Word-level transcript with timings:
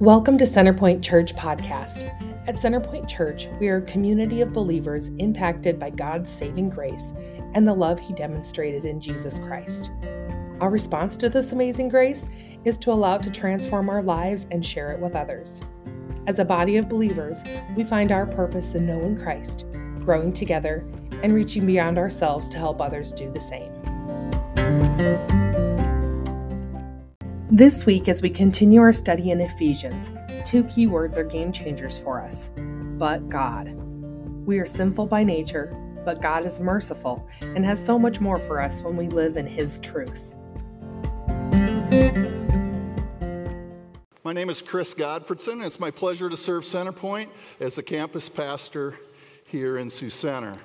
Welcome 0.00 0.36
to 0.36 0.44
Centerpoint 0.44 1.02
Church 1.02 1.34
Podcast. 1.34 2.04
At 2.46 2.56
Centerpoint 2.56 3.08
Church, 3.08 3.48
we 3.58 3.68
are 3.68 3.78
a 3.78 3.82
community 3.82 4.42
of 4.42 4.52
believers 4.52 5.08
impacted 5.16 5.78
by 5.78 5.88
God's 5.88 6.30
saving 6.30 6.68
grace 6.68 7.14
and 7.54 7.66
the 7.66 7.72
love 7.72 7.98
He 7.98 8.12
demonstrated 8.12 8.84
in 8.84 9.00
Jesus 9.00 9.38
Christ. 9.38 9.90
Our 10.60 10.68
response 10.68 11.16
to 11.16 11.30
this 11.30 11.52
amazing 11.52 11.88
grace 11.88 12.28
is 12.66 12.76
to 12.76 12.92
allow 12.92 13.14
it 13.14 13.22
to 13.22 13.30
transform 13.30 13.88
our 13.88 14.02
lives 14.02 14.46
and 14.50 14.64
share 14.64 14.92
it 14.92 15.00
with 15.00 15.16
others. 15.16 15.62
As 16.26 16.40
a 16.40 16.44
body 16.44 16.76
of 16.76 16.90
believers, 16.90 17.42
we 17.74 17.82
find 17.82 18.12
our 18.12 18.26
purpose 18.26 18.74
in 18.74 18.84
knowing 18.84 19.16
Christ, 19.16 19.64
growing 20.04 20.30
together, 20.30 20.86
and 21.22 21.32
reaching 21.32 21.64
beyond 21.64 21.96
ourselves 21.96 22.50
to 22.50 22.58
help 22.58 22.82
others 22.82 23.12
do 23.12 23.32
the 23.32 23.40
same. 23.40 23.72
This 27.52 27.86
week, 27.86 28.08
as 28.08 28.22
we 28.22 28.30
continue 28.30 28.80
our 28.80 28.92
study 28.92 29.30
in 29.30 29.40
Ephesians, 29.40 30.10
two 30.44 30.64
key 30.64 30.88
words 30.88 31.16
are 31.16 31.22
game 31.22 31.52
changers 31.52 31.96
for 31.96 32.20
us 32.20 32.50
but 32.98 33.28
God. 33.28 33.72
We 34.46 34.58
are 34.58 34.66
sinful 34.66 35.06
by 35.06 35.22
nature, 35.22 35.72
but 36.04 36.20
God 36.20 36.44
is 36.44 36.58
merciful 36.58 37.28
and 37.42 37.64
has 37.64 37.84
so 37.84 38.00
much 38.00 38.20
more 38.20 38.40
for 38.40 38.60
us 38.60 38.82
when 38.82 38.96
we 38.96 39.06
live 39.06 39.36
in 39.36 39.46
His 39.46 39.78
truth. 39.78 40.34
My 44.24 44.32
name 44.32 44.50
is 44.50 44.60
Chris 44.60 44.92
Godfredson, 44.92 45.64
it's 45.64 45.78
my 45.78 45.92
pleasure 45.92 46.28
to 46.28 46.36
serve 46.36 46.64
Centerpoint 46.64 47.28
as 47.60 47.76
the 47.76 47.82
campus 47.84 48.28
pastor 48.28 48.98
here 49.46 49.78
in 49.78 49.88
Sioux 49.88 50.10
Center. 50.10 50.58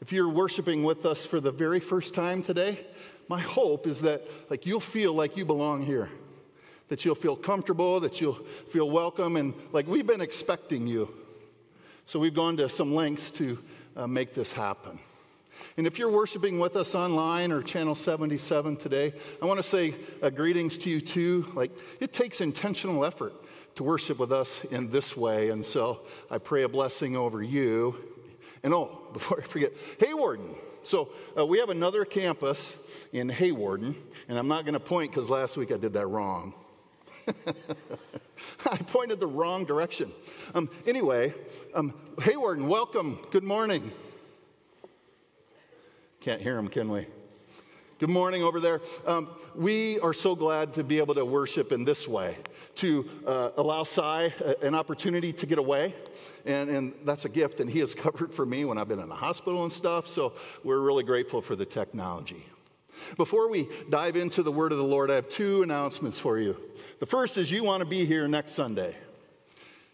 If 0.00 0.12
you're 0.12 0.28
worshiping 0.28 0.84
with 0.84 1.04
us 1.06 1.26
for 1.26 1.40
the 1.40 1.50
very 1.50 1.80
first 1.80 2.14
time 2.14 2.44
today, 2.44 2.86
my 3.28 3.40
hope 3.40 3.86
is 3.86 4.00
that 4.00 4.22
like 4.50 4.66
you'll 4.66 4.80
feel 4.80 5.12
like 5.12 5.36
you 5.36 5.44
belong 5.44 5.82
here. 5.84 6.10
That 6.88 7.04
you'll 7.04 7.14
feel 7.14 7.36
comfortable 7.36 8.00
that 8.00 8.20
you'll 8.20 8.40
feel 8.68 8.90
welcome 8.90 9.36
and 9.36 9.54
like 9.72 9.86
we've 9.86 10.06
been 10.06 10.22
expecting 10.22 10.86
you. 10.86 11.14
So 12.06 12.18
we've 12.18 12.34
gone 12.34 12.56
to 12.56 12.68
some 12.70 12.94
lengths 12.94 13.30
to 13.32 13.58
uh, 13.94 14.06
make 14.06 14.32
this 14.32 14.52
happen. 14.52 14.98
And 15.76 15.86
if 15.86 15.98
you're 15.98 16.10
worshiping 16.10 16.58
with 16.58 16.76
us 16.76 16.94
online 16.94 17.52
or 17.52 17.62
channel 17.62 17.94
77 17.94 18.76
today 18.76 19.12
i 19.42 19.44
want 19.44 19.58
to 19.58 19.62
say 19.62 19.94
uh, 20.22 20.30
greetings 20.30 20.78
to 20.78 20.90
you 20.90 21.00
too. 21.02 21.52
Like 21.54 21.72
it 22.00 22.12
takes 22.14 22.40
intentional 22.40 23.04
effort 23.04 23.34
to 23.74 23.84
worship 23.84 24.18
with 24.18 24.32
us 24.32 24.64
in 24.70 24.90
this 24.90 25.16
way 25.16 25.50
and 25.50 25.64
so 25.64 26.00
i 26.30 26.38
pray 26.38 26.62
a 26.62 26.68
blessing 26.68 27.14
over 27.14 27.42
you. 27.42 27.94
And 28.62 28.72
oh 28.72 28.98
before 29.12 29.40
i 29.40 29.44
forget 29.44 29.74
Hawarden 30.00 30.54
so 30.88 31.10
uh, 31.36 31.44
we 31.44 31.58
have 31.58 31.68
another 31.68 32.06
campus 32.06 32.74
in 33.12 33.28
Hawarden, 33.28 33.94
and 34.26 34.38
I'm 34.38 34.48
not 34.48 34.64
going 34.64 34.72
to 34.72 34.80
point 34.80 35.10
because 35.10 35.28
last 35.28 35.58
week 35.58 35.70
I 35.70 35.76
did 35.76 35.92
that 35.92 36.06
wrong. 36.06 36.54
I 38.70 38.76
pointed 38.78 39.20
the 39.20 39.26
wrong 39.26 39.66
direction. 39.66 40.10
Um, 40.54 40.70
anyway, 40.86 41.34
um, 41.74 41.92
Hawarden, 42.16 42.68
welcome. 42.68 43.18
Good 43.30 43.44
morning. 43.44 43.92
Can't 46.22 46.40
hear 46.40 46.56
him, 46.56 46.68
can 46.68 46.90
we? 46.90 47.06
Good 47.98 48.08
morning 48.08 48.42
over 48.42 48.58
there. 48.58 48.80
Um, 49.06 49.28
we 49.54 50.00
are 50.00 50.14
so 50.14 50.34
glad 50.34 50.72
to 50.74 50.84
be 50.84 50.98
able 50.98 51.14
to 51.16 51.24
worship 51.24 51.70
in 51.70 51.84
this 51.84 52.08
way, 52.08 52.38
to 52.78 53.08
uh, 53.26 53.50
allow 53.56 53.84
Cy 53.84 54.32
an 54.62 54.74
opportunity 54.74 55.32
to 55.32 55.46
get 55.46 55.58
away. 55.58 55.94
And, 56.46 56.70
and 56.70 56.94
that's 57.04 57.24
a 57.24 57.28
gift, 57.28 57.60
and 57.60 57.68
he 57.70 57.80
has 57.80 57.94
covered 58.06 58.34
for 58.34 58.46
me 58.46 58.64
when 58.64 58.78
I've 58.78 58.88
been 58.88 59.00
in 59.00 59.08
the 59.08 59.14
hospital 59.14 59.62
and 59.64 59.72
stuff. 59.72 60.08
So 60.08 60.32
we're 60.64 60.80
really 60.80 61.04
grateful 61.04 61.42
for 61.42 61.56
the 61.56 61.66
technology. 61.66 62.44
Before 63.16 63.48
we 63.48 63.68
dive 63.90 64.16
into 64.16 64.42
the 64.42 64.52
word 64.52 64.72
of 64.72 64.78
the 64.78 64.84
Lord, 64.84 65.10
I 65.10 65.16
have 65.16 65.28
two 65.28 65.62
announcements 65.62 66.18
for 66.18 66.38
you. 66.38 66.56
The 67.00 67.06
first 67.06 67.38
is 67.38 67.50
you 67.50 67.62
want 67.62 67.80
to 67.80 67.86
be 67.86 68.04
here 68.04 68.26
next 68.26 68.52
Sunday. 68.52 68.96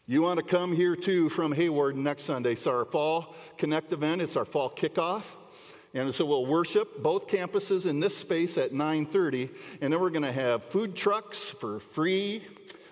You 0.06 0.22
want 0.22 0.38
to 0.38 0.44
come 0.44 0.74
here 0.74 0.96
too 0.96 1.28
from 1.30 1.54
Hawarden 1.54 1.96
next 2.02 2.24
Sunday. 2.24 2.52
It's 2.52 2.66
our 2.66 2.84
fall 2.84 3.34
connect 3.56 3.92
event, 3.92 4.20
it's 4.20 4.36
our 4.36 4.44
fall 4.44 4.70
kickoff. 4.70 5.24
And 5.94 6.12
so 6.12 6.24
we'll 6.24 6.46
worship 6.46 7.02
both 7.02 7.28
campuses 7.28 7.86
in 7.86 8.00
this 8.00 8.16
space 8.16 8.58
at 8.58 8.72
9:30, 8.72 9.48
and 9.80 9.92
then 9.92 10.00
we're 10.00 10.10
going 10.10 10.22
to 10.22 10.32
have 10.32 10.64
food 10.64 10.96
trucks 10.96 11.50
for 11.50 11.78
free 11.78 12.42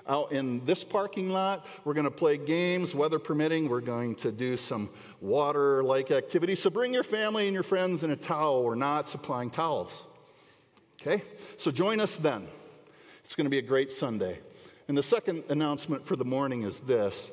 out 0.08 0.32
in 0.32 0.64
this 0.64 0.84
parking 0.84 1.30
lot. 1.30 1.66
We're 1.84 1.94
going 1.94 2.04
to 2.04 2.10
play 2.10 2.36
games, 2.36 2.94
weather 2.94 3.18
permitting. 3.18 3.68
We're 3.68 3.80
going 3.80 4.14
to 4.16 4.32
do 4.32 4.56
some 4.56 4.90
water-like 5.20 6.10
activities. 6.10 6.60
So 6.60 6.70
bring 6.70 6.92
your 6.92 7.04
family 7.04 7.46
and 7.46 7.54
your 7.54 7.62
friends 7.62 8.02
in 8.02 8.10
a 8.10 8.16
towel. 8.16 8.64
We're 8.64 8.74
not 8.74 9.08
supplying 9.08 9.50
towels. 9.50 10.02
Okay? 11.00 11.22
So 11.56 11.70
join 11.70 12.00
us 12.00 12.16
then. 12.16 12.48
It's 13.24 13.34
going 13.34 13.46
to 13.46 13.50
be 13.50 13.58
a 13.58 13.62
great 13.62 13.92
Sunday. 13.92 14.38
And 14.88 14.96
the 14.96 15.02
second 15.02 15.44
announcement 15.48 16.06
for 16.06 16.16
the 16.16 16.24
morning 16.24 16.62
is 16.62 16.80
this. 16.80 17.30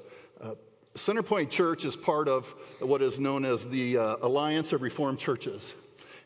Centerpoint 0.99 1.49
Church 1.49 1.85
is 1.85 1.95
part 1.95 2.27
of 2.27 2.53
what 2.81 3.01
is 3.01 3.21
known 3.21 3.45
as 3.45 3.63
the 3.63 3.97
uh, 3.97 4.17
Alliance 4.21 4.73
of 4.73 4.81
Reformed 4.81 5.17
Churches. 5.17 5.73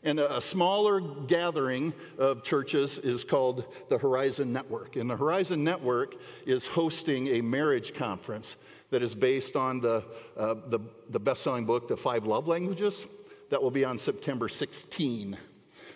And 0.02 0.18
a, 0.18 0.38
a 0.38 0.40
smaller 0.40 1.00
gathering 1.00 1.94
of 2.18 2.42
churches 2.42 2.98
is 2.98 3.22
called 3.22 3.66
the 3.88 3.96
Horizon 3.96 4.52
Network. 4.52 4.96
And 4.96 5.08
the 5.08 5.16
Horizon 5.16 5.62
Network 5.62 6.16
is 6.44 6.66
hosting 6.66 7.28
a 7.28 7.40
marriage 7.40 7.94
conference 7.94 8.56
that 8.90 9.00
is 9.00 9.14
based 9.14 9.54
on 9.54 9.80
the, 9.80 10.04
uh, 10.36 10.54
the, 10.66 10.80
the 11.08 11.20
best 11.20 11.44
selling 11.44 11.64
book, 11.64 11.86
The 11.86 11.96
Five 11.96 12.26
Love 12.26 12.48
Languages, 12.48 13.06
that 13.50 13.62
will 13.62 13.70
be 13.70 13.84
on 13.84 13.96
September 13.96 14.48
16. 14.48 15.38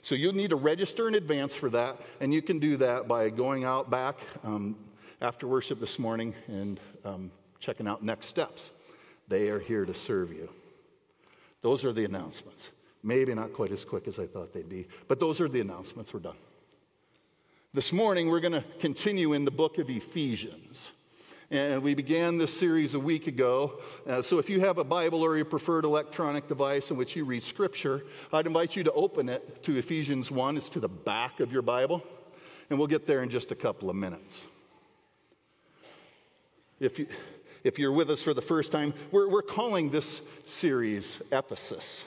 So 0.03 0.15
you'll 0.15 0.37
need 0.37 0.51
to 0.51 0.57
register 0.57 1.09
in 1.09 1.17
advance 1.17 1.53
for 1.53 1.69
that, 1.71 1.97
and 2.21 2.33
you 2.33 2.43
can 2.43 2.61
do 2.61 2.77
that 2.77 3.09
by 3.09 3.29
going 3.29 3.65
out 3.65 3.91
back 3.91 4.21
um, 4.45 4.77
after 5.21 5.49
worship 5.49 5.81
this 5.81 5.99
morning 5.99 6.33
and 6.47 6.79
um, 7.05 7.33
checking 7.61 7.87
out 7.87 8.03
next 8.03 8.27
steps. 8.27 8.73
They 9.29 9.51
are 9.51 9.59
here 9.59 9.85
to 9.85 9.95
serve 9.95 10.33
you. 10.33 10.49
Those 11.63 11.85
are 11.85 11.93
the 11.93 12.05
announcements. 12.05 12.71
Maybe 13.03 13.35
not 13.35 13.53
quite 13.53 13.73
as 13.73 13.85
quick 13.85 14.09
as 14.09 14.19
I 14.19 14.27
thought 14.27 14.53
they'd 14.53 14.69
be, 14.69 14.87
but 15.07 15.21
those 15.21 15.41
are 15.41 15.49
the 15.49 15.61
announcements. 15.61 16.13
We're 16.13 16.21
done. 16.21 16.37
This 17.75 17.93
morning, 17.93 18.29
we're 18.29 18.41
going 18.41 18.53
to 18.53 18.65
continue 18.81 19.35
in 19.35 19.45
the 19.45 19.51
book 19.51 19.79
of 19.79 19.91
Ephesians. 19.91 20.91
And 21.51 21.83
we 21.83 21.95
began 21.95 22.37
this 22.37 22.53
series 22.53 22.93
a 22.95 23.01
week 23.01 23.27
ago. 23.27 23.81
Uh, 24.07 24.21
so 24.21 24.39
if 24.39 24.51
you 24.51 24.61
have 24.61 24.77
a 24.77 24.85
Bible 24.85 25.23
or 25.23 25.37
your 25.37 25.47
preferred 25.47 25.85
electronic 25.85 26.47
device 26.47 26.91
in 26.91 26.99
which 26.99 27.17
you 27.17 27.25
read 27.25 27.43
Scripture, 27.43 28.05
I'd 28.33 28.47
invite 28.47 28.77
you 28.77 28.85
to 28.85 28.93
open 28.93 29.31
it 29.31 29.63
to 29.63 29.77
Ephesians 29.77 30.31
1. 30.31 30.59
It's 30.59 30.69
to 30.71 30.81
the 30.81 30.89
back 30.89 31.41
of 31.41 31.53
your 31.53 31.63
Bible. 31.63 32.03
And 32.69 32.79
we'll 32.79 32.89
get 32.89 33.07
there 33.07 33.23
in 33.23 33.31
just 33.31 33.51
a 33.51 33.55
couple 33.55 33.89
of 33.89 33.97
minutes. 33.97 34.45
If 36.81 36.99
you, 36.99 37.07
if 37.65 37.79
you're 37.79 37.93
with 37.93 38.11
us 38.11 38.23
for 38.23 38.35
the 38.35 38.43
first 38.43 38.73
time, 38.73 38.95
we're, 39.11 39.29
we're 39.29 39.43
calling 39.43 39.91
this 39.91 40.21
series 40.47 41.19
Ephesus. 41.33 42.05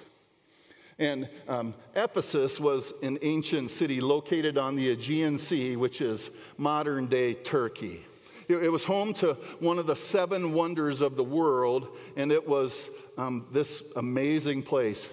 And 0.99 1.27
um, 1.47 1.73
Ephesus 1.95 2.59
was 2.59 2.93
an 3.01 3.17
ancient 3.21 3.71
city 3.71 4.01
located 4.01 4.57
on 4.57 4.75
the 4.75 4.89
Aegean 4.89 5.37
Sea, 5.37 5.75
which 5.75 5.99
is 6.01 6.29
modern 6.57 7.07
day 7.07 7.33
Turkey. 7.33 8.05
It, 8.47 8.57
it 8.63 8.69
was 8.69 8.83
home 8.83 9.13
to 9.13 9.33
one 9.59 9.79
of 9.79 9.87
the 9.87 9.95
seven 9.95 10.53
wonders 10.53 11.01
of 11.01 11.15
the 11.15 11.23
world, 11.23 11.87
and 12.15 12.31
it 12.31 12.47
was 12.47 12.89
um, 13.17 13.47
this 13.51 13.81
amazing 13.95 14.63
place. 14.63 15.07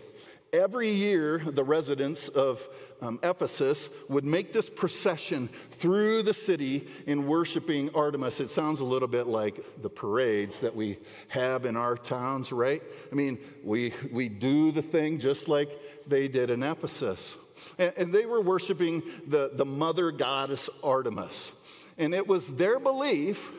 Every 0.52 0.90
year, 0.90 1.38
the 1.38 1.64
residents 1.64 2.28
of 2.28 2.66
um, 3.00 3.18
Ephesus 3.22 3.88
would 4.08 4.24
make 4.24 4.52
this 4.52 4.68
procession 4.68 5.48
through 5.72 6.22
the 6.22 6.34
city 6.34 6.88
in 7.06 7.26
worshiping 7.26 7.90
Artemis. 7.94 8.40
It 8.40 8.48
sounds 8.48 8.80
a 8.80 8.84
little 8.84 9.08
bit 9.08 9.26
like 9.26 9.64
the 9.82 9.90
parades 9.90 10.60
that 10.60 10.74
we 10.74 10.98
have 11.28 11.64
in 11.64 11.76
our 11.76 11.96
towns, 11.96 12.52
right? 12.52 12.82
I 13.10 13.14
mean, 13.14 13.38
we, 13.62 13.94
we 14.10 14.28
do 14.28 14.72
the 14.72 14.82
thing 14.82 15.18
just 15.18 15.48
like 15.48 15.70
they 16.06 16.28
did 16.28 16.50
in 16.50 16.62
Ephesus. 16.62 17.34
And, 17.78 17.92
and 17.96 18.12
they 18.12 18.26
were 18.26 18.40
worshiping 18.40 19.02
the, 19.26 19.50
the 19.54 19.64
mother 19.64 20.10
goddess 20.10 20.68
Artemis. 20.82 21.52
And 21.96 22.14
it 22.14 22.26
was 22.26 22.46
their 22.54 22.78
belief 22.78 23.50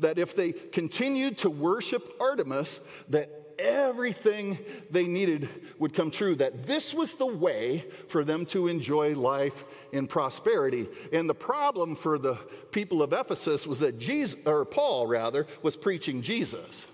that 0.00 0.18
if 0.18 0.36
they 0.36 0.52
continued 0.52 1.38
to 1.38 1.50
worship 1.50 2.12
Artemis, 2.20 2.80
that 3.08 3.45
everything 3.58 4.58
they 4.90 5.06
needed 5.06 5.48
would 5.78 5.94
come 5.94 6.10
true, 6.10 6.34
that 6.36 6.66
this 6.66 6.92
was 6.92 7.14
the 7.14 7.26
way 7.26 7.84
for 8.08 8.24
them 8.24 8.46
to 8.46 8.68
enjoy 8.68 9.14
life 9.14 9.64
in 9.92 10.06
prosperity. 10.06 10.88
And 11.12 11.28
the 11.28 11.34
problem 11.34 11.96
for 11.96 12.18
the 12.18 12.36
people 12.70 13.02
of 13.02 13.12
Ephesus 13.12 13.66
was 13.66 13.80
that 13.80 13.98
Jesus, 13.98 14.38
or 14.46 14.64
Paul 14.64 15.06
rather, 15.06 15.46
was 15.62 15.76
preaching 15.76 16.22
Jesus, 16.22 16.86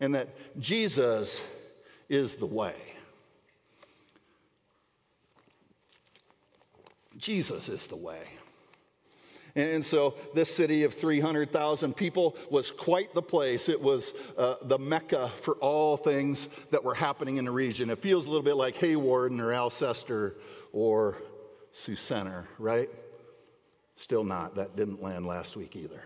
and 0.00 0.14
that 0.14 0.28
Jesus 0.60 1.40
is 2.08 2.36
the 2.36 2.46
way. 2.46 2.74
Jesus 7.16 7.68
is 7.68 7.88
the 7.88 7.96
way. 7.96 8.22
And 9.58 9.84
so 9.84 10.14
this 10.34 10.54
city 10.54 10.84
of 10.84 10.94
300,000 10.94 11.96
people 11.96 12.36
was 12.48 12.70
quite 12.70 13.12
the 13.12 13.22
place. 13.22 13.68
It 13.68 13.82
was 13.82 14.14
uh, 14.36 14.54
the 14.62 14.78
mecca 14.78 15.32
for 15.42 15.54
all 15.54 15.96
things 15.96 16.46
that 16.70 16.84
were 16.84 16.94
happening 16.94 17.38
in 17.38 17.44
the 17.44 17.50
region. 17.50 17.90
It 17.90 17.98
feels 17.98 18.28
a 18.28 18.30
little 18.30 18.44
bit 18.44 18.54
like 18.54 18.76
Hawarden 18.76 19.40
or 19.40 19.52
Alcester 19.52 20.36
or 20.72 21.18
Sioux 21.72 21.96
Center, 21.96 22.46
right? 22.60 22.88
Still 23.96 24.22
not. 24.22 24.54
That 24.54 24.76
didn't 24.76 25.02
land 25.02 25.26
last 25.26 25.56
week 25.56 25.74
either. 25.74 26.04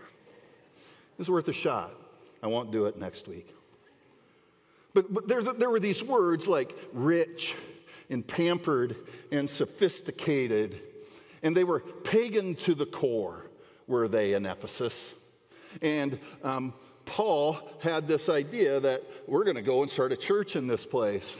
It's 1.19 1.29
worth 1.29 1.47
a 1.47 1.53
shot. 1.53 1.93
I 2.41 2.47
won't 2.47 2.71
do 2.71 2.87
it 2.87 2.97
next 2.97 3.27
week. 3.27 3.53
But, 4.95 5.13
but 5.13 5.27
there, 5.27 5.43
there 5.43 5.69
were 5.69 5.79
these 5.79 6.01
words 6.01 6.47
like 6.47 6.75
rich 6.91 7.53
and 8.09 8.27
pampered 8.27 8.95
and 9.31 9.47
sophisticated, 9.47 10.81
and 11.43 11.55
they 11.55 11.63
were 11.63 11.81
pagan 11.81 12.55
to 12.55 12.73
the 12.73 12.85
core, 12.85 13.45
were 13.85 14.07
they 14.07 14.33
in 14.33 14.45
Ephesus? 14.45 15.13
And 15.81 16.17
um, 16.43 16.73
Paul 17.05 17.59
had 17.81 18.07
this 18.07 18.29
idea 18.29 18.79
that 18.79 19.03
we're 19.27 19.43
going 19.43 19.57
to 19.57 19.61
go 19.61 19.81
and 19.81 19.89
start 19.89 20.11
a 20.11 20.17
church 20.17 20.55
in 20.55 20.67
this 20.67 20.85
place. 20.85 21.39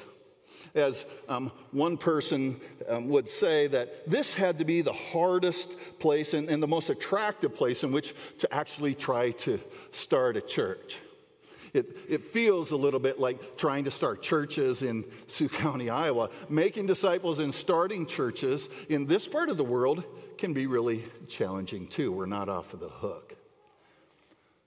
As 0.76 1.06
um, 1.30 1.52
one 1.72 1.98
person 1.98 2.60
um, 2.90 3.08
would 3.10 3.28
say, 3.28 3.68
that 3.68 4.10
this 4.10 4.34
had 4.34 4.58
to 4.58 4.66
be 4.66 4.82
the 4.82 4.94
hardest 4.94 5.72
place 6.00 6.34
and, 6.34 6.50
and 6.50 6.64
the 6.64 6.68
most 6.68 6.90
attractive 6.90 7.56
place 7.56 7.84
in 7.84 7.92
which 7.92 8.16
to 8.40 8.52
actually 8.52 8.96
try 8.96 9.32
to 9.32 9.60
start 9.92 10.36
a 10.36 10.42
church. 10.42 10.98
It, 11.74 11.98
it 12.08 12.32
feels 12.32 12.72
a 12.72 12.78
little 12.78 13.00
bit 13.00 13.20
like 13.20 13.58
trying 13.58 13.86
to 13.86 13.92
start 13.92 14.22
churches 14.22 14.84
in 14.84 15.06
Sioux 15.28 15.50
County, 15.50 15.90
Iowa. 15.90 16.30
Making 16.48 16.86
disciples 16.86 17.40
and 17.40 17.54
starting 17.54 18.06
churches 18.06 18.70
in 18.90 19.08
this 19.08 19.28
part 19.28 19.50
of 19.50 19.58
the 19.58 19.64
world 19.64 20.04
can 20.38 20.54
be 20.54 20.68
really 20.68 21.04
challenging 21.28 21.88
too. 21.88 22.12
We're 22.12 22.28
not 22.28 22.48
off 22.48 22.74
of 22.74 22.80
the 22.80 22.90
hook. 22.90 23.36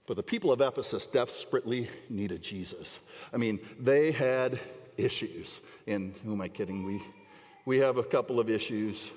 But 0.05 0.17
the 0.17 0.23
people 0.23 0.51
of 0.51 0.59
Ephesus 0.61 1.05
desperately 1.05 1.89
needed 2.09 2.41
Jesus. 2.41 2.99
I 3.33 3.37
mean, 3.37 3.59
they 3.79 4.11
had 4.11 4.59
issues. 4.97 5.61
And 5.85 6.13
who 6.25 6.33
am 6.33 6.41
I 6.41 6.49
kidding? 6.49 6.85
We, 6.85 7.03
we 7.65 7.77
have 7.79 7.97
a 7.97 8.03
couple 8.03 8.39
of 8.39 8.49
issues 8.49 9.11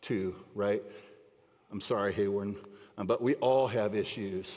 too, 0.00 0.34
right? 0.54 0.82
I'm 1.70 1.80
sorry, 1.80 2.12
Hawarden, 2.12 2.56
but 2.98 3.22
we 3.22 3.34
all 3.36 3.66
have 3.68 3.94
issues. 3.94 4.56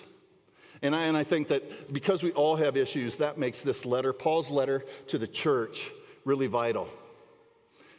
And 0.82 0.96
I, 0.96 1.06
and 1.06 1.18
I 1.18 1.24
think 1.24 1.48
that 1.50 1.94
because 1.94 2.24
we 2.24 2.32
all 2.32 2.56
have 2.56 2.78
issues, 2.78 3.16
that 3.18 3.38
makes 3.38 3.62
this 3.62 3.86
letter, 3.86 4.14
Paul's 4.14 4.50
letter 4.50 4.84
to 5.08 5.18
the 5.18 5.28
church, 5.28 5.90
really 6.26 6.48
vital. 6.48 6.88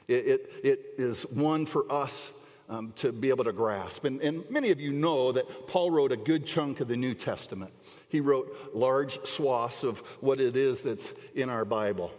It, 0.08 0.26
it, 0.26 0.52
it 0.64 0.80
is 0.98 1.22
one 1.30 1.66
for 1.66 1.90
us 1.90 2.32
um, 2.68 2.92
to 2.96 3.12
be 3.12 3.28
able 3.28 3.44
to 3.44 3.52
grasp. 3.52 4.04
And, 4.04 4.20
and 4.20 4.48
many 4.50 4.70
of 4.70 4.80
you 4.80 4.92
know 4.92 5.32
that 5.32 5.68
Paul 5.68 5.90
wrote 5.90 6.12
a 6.12 6.16
good 6.16 6.46
chunk 6.46 6.80
of 6.80 6.88
the 6.88 6.96
New 6.96 7.14
Testament. 7.14 7.72
He 8.08 8.20
wrote 8.20 8.72
large 8.74 9.24
swaths 9.24 9.82
of 9.82 9.98
what 10.20 10.40
it 10.40 10.56
is 10.56 10.82
that's 10.82 11.12
in 11.34 11.48
our 11.48 11.64
Bible. 11.64 12.12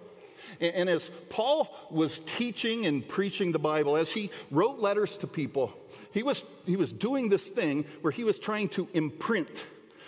And, 0.60 0.76
and 0.76 0.90
as 0.90 1.10
Paul 1.30 1.74
was 1.92 2.20
teaching 2.22 2.86
and 2.86 3.08
preaching 3.08 3.52
the 3.52 3.60
Bible, 3.60 3.96
as 3.96 4.12
he 4.12 4.32
wrote 4.52 4.80
letters 4.80 5.18
to 5.20 5.28
people, 5.28 5.74
he 6.14 6.24
was, 6.24 6.44
he 6.66 6.76
was 6.76 6.92
doing 6.92 7.30
this 7.30 7.48
thing 7.48 7.86
where 8.02 8.12
he 8.12 8.24
was 8.24 8.40
trying 8.40 8.70
to 8.70 8.88
imprint 8.94 9.66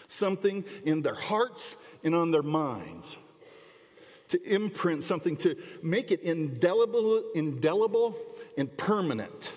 something 0.09 0.65
in 0.83 1.01
their 1.01 1.15
hearts 1.15 1.75
and 2.03 2.13
on 2.13 2.31
their 2.31 2.44
minds. 2.44 3.15
To 4.29 4.44
imprint 4.44 5.03
something, 5.03 5.38
to 5.38 5.56
make 5.81 6.11
it 6.11 6.21
indelible, 6.21 7.23
indelible 7.33 8.15
and 8.57 8.75
permanent. 8.77 9.51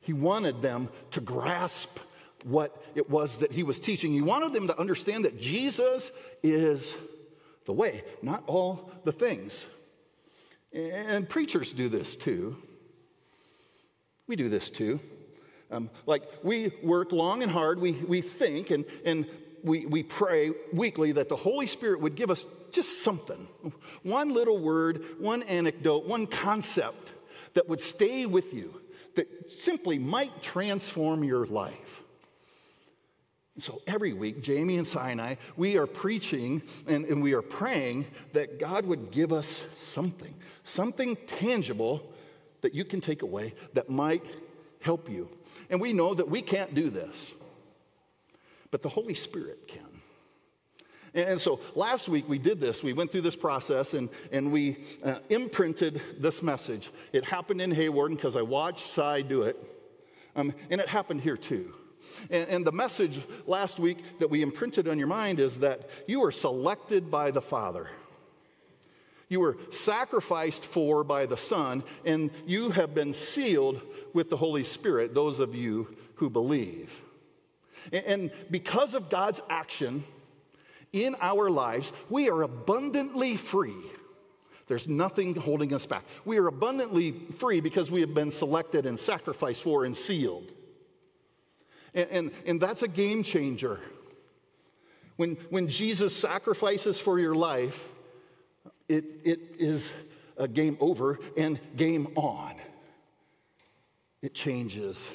He 0.00 0.12
wanted 0.12 0.62
them 0.62 0.88
to 1.12 1.20
grasp 1.20 1.98
what 2.44 2.82
it 2.94 3.10
was 3.10 3.38
that 3.38 3.52
he 3.52 3.62
was 3.62 3.80
teaching. 3.80 4.12
He 4.12 4.22
wanted 4.22 4.52
them 4.52 4.66
to 4.68 4.78
understand 4.78 5.24
that 5.24 5.40
Jesus 5.40 6.12
is 6.42 6.96
the 7.66 7.72
way, 7.72 8.02
not 8.22 8.44
all 8.46 8.90
the 9.04 9.12
things. 9.12 9.66
And 10.72 11.28
preachers 11.28 11.72
do 11.72 11.88
this 11.88 12.16
too. 12.16 12.56
We 14.26 14.36
do 14.36 14.48
this 14.48 14.70
too. 14.70 15.00
Um, 15.72 15.90
like 16.06 16.22
we 16.42 16.72
work 16.82 17.12
long 17.12 17.42
and 17.42 17.50
hard, 17.50 17.80
we, 17.80 17.92
we 17.92 18.22
think 18.22 18.70
and, 18.70 18.84
and 19.04 19.26
we, 19.64 19.86
we 19.86 20.02
pray 20.02 20.52
weekly 20.72 21.12
that 21.12 21.28
the 21.28 21.36
Holy 21.36 21.66
Spirit 21.66 22.00
would 22.00 22.14
give 22.14 22.30
us 22.30 22.46
just 22.70 23.02
something 23.02 23.48
one 24.02 24.32
little 24.32 24.58
word, 24.58 25.04
one 25.18 25.42
anecdote, 25.42 26.06
one 26.06 26.26
concept 26.26 27.12
that 27.54 27.68
would 27.68 27.80
stay 27.80 28.26
with 28.26 28.54
you, 28.54 28.80
that 29.16 29.50
simply 29.50 29.98
might 29.98 30.42
transform 30.42 31.24
your 31.24 31.46
life. 31.46 32.02
So 33.58 33.82
every 33.86 34.12
week, 34.12 34.42
Jamie 34.42 34.78
and 34.78 34.86
Cy 34.86 35.10
and 35.10 35.20
I, 35.20 35.36
we 35.56 35.76
are 35.76 35.86
preaching 35.86 36.62
and, 36.86 37.04
and 37.04 37.22
we 37.22 37.34
are 37.34 37.42
praying 37.42 38.06
that 38.32 38.58
God 38.58 38.86
would 38.86 39.10
give 39.10 39.32
us 39.32 39.62
something, 39.74 40.34
something 40.64 41.16
tangible 41.26 42.10
that 42.62 42.74
you 42.74 42.84
can 42.84 43.00
take 43.00 43.22
away 43.22 43.54
that 43.74 43.90
might 43.90 44.24
help 44.80 45.10
you. 45.10 45.28
And 45.68 45.80
we 45.80 45.92
know 45.92 46.14
that 46.14 46.28
we 46.28 46.40
can't 46.40 46.74
do 46.74 46.88
this, 46.88 47.30
but 48.70 48.82
the 48.82 48.88
Holy 48.88 49.14
Spirit 49.14 49.66
can. 49.66 49.82
And 51.12 51.40
so 51.40 51.60
last 51.74 52.08
week 52.08 52.28
we 52.28 52.38
did 52.38 52.60
this. 52.60 52.82
We 52.82 52.92
went 52.92 53.10
through 53.10 53.22
this 53.22 53.36
process 53.36 53.94
and, 53.94 54.08
and 54.30 54.52
we 54.52 54.84
uh, 55.04 55.16
imprinted 55.28 56.00
this 56.18 56.42
message. 56.42 56.90
It 57.12 57.24
happened 57.24 57.60
in 57.60 57.72
Hawarden 57.72 58.14
because 58.14 58.36
I 58.36 58.42
watched 58.42 58.86
Cy 58.86 59.22
do 59.22 59.42
it. 59.42 59.56
Um, 60.36 60.54
and 60.70 60.80
it 60.80 60.88
happened 60.88 61.20
here 61.20 61.36
too. 61.36 61.74
And, 62.30 62.48
and 62.48 62.66
the 62.66 62.72
message 62.72 63.20
last 63.46 63.78
week 63.78 63.98
that 64.20 64.30
we 64.30 64.42
imprinted 64.42 64.86
on 64.86 64.98
your 64.98 65.08
mind 65.08 65.40
is 65.40 65.58
that 65.58 65.90
you 66.06 66.22
are 66.24 66.32
selected 66.32 67.10
by 67.10 67.32
the 67.32 67.42
Father. 67.42 67.88
You 69.28 69.40
were 69.40 69.58
sacrificed 69.70 70.64
for 70.64 71.04
by 71.04 71.26
the 71.26 71.36
Son, 71.36 71.84
and 72.04 72.30
you 72.46 72.70
have 72.70 72.94
been 72.94 73.14
sealed 73.14 73.80
with 74.12 74.28
the 74.28 74.36
Holy 74.36 74.64
Spirit, 74.64 75.14
those 75.14 75.38
of 75.38 75.54
you 75.54 75.96
who 76.16 76.28
believe. 76.28 76.90
And, 77.92 78.30
because 78.50 78.94
of 78.94 79.08
God's 79.08 79.40
action 79.48 80.04
in 80.92 81.16
our 81.20 81.50
lives, 81.50 81.92
we 82.08 82.28
are 82.30 82.42
abundantly 82.42 83.36
free. 83.36 83.74
There's 84.66 84.88
nothing 84.88 85.34
holding 85.34 85.74
us 85.74 85.86
back. 85.86 86.04
We 86.24 86.38
are 86.38 86.46
abundantly 86.46 87.12
free 87.36 87.60
because 87.60 87.90
we 87.90 88.00
have 88.02 88.14
been 88.14 88.30
selected 88.30 88.86
and 88.86 88.98
sacrificed 88.98 89.62
for 89.62 89.84
and 89.84 89.96
sealed. 89.96 90.52
And, 91.94 92.08
and, 92.10 92.30
and 92.46 92.60
that's 92.60 92.82
a 92.82 92.88
game 92.88 93.22
changer. 93.22 93.80
When, 95.16 95.36
when 95.50 95.68
Jesus 95.68 96.14
sacrifices 96.14 97.00
for 97.00 97.18
your 97.18 97.34
life, 97.34 97.84
it, 98.88 99.04
it 99.24 99.40
is 99.58 99.92
a 100.36 100.48
game 100.48 100.76
over 100.80 101.18
and 101.36 101.60
game 101.76 102.08
on. 102.16 102.54
It 104.22 104.34
changes 104.34 105.06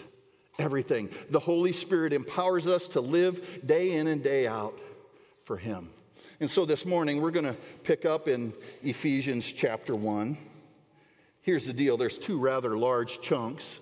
everything. 0.60 1.10
The 1.30 1.40
Holy 1.40 1.72
Spirit 1.72 2.14
empowers 2.14 2.68
us 2.68 2.88
to 2.90 3.02
live 3.02 3.66
day 3.66 3.92
in 3.92 4.08
and 4.08 4.24
day 4.24 4.48
out 4.48 4.78
for 5.46 5.58
Him. 5.58 5.90
And 6.40 6.50
so 6.50 6.66
this 6.66 6.86
morning, 6.86 7.22
we're 7.22 7.32
going 7.32 7.46
to 7.46 7.56
pick 7.84 8.06
up 8.06 8.28
in 8.28 8.54
Ephesians 8.84 9.46
chapter 9.46 9.96
1. 9.96 10.38
Here's 11.42 11.66
the 11.66 11.74
deal 11.74 11.96
there's 11.96 12.18
two 12.18 12.40
rather 12.40 12.78
large 12.78 13.22
chunks. 13.22 13.80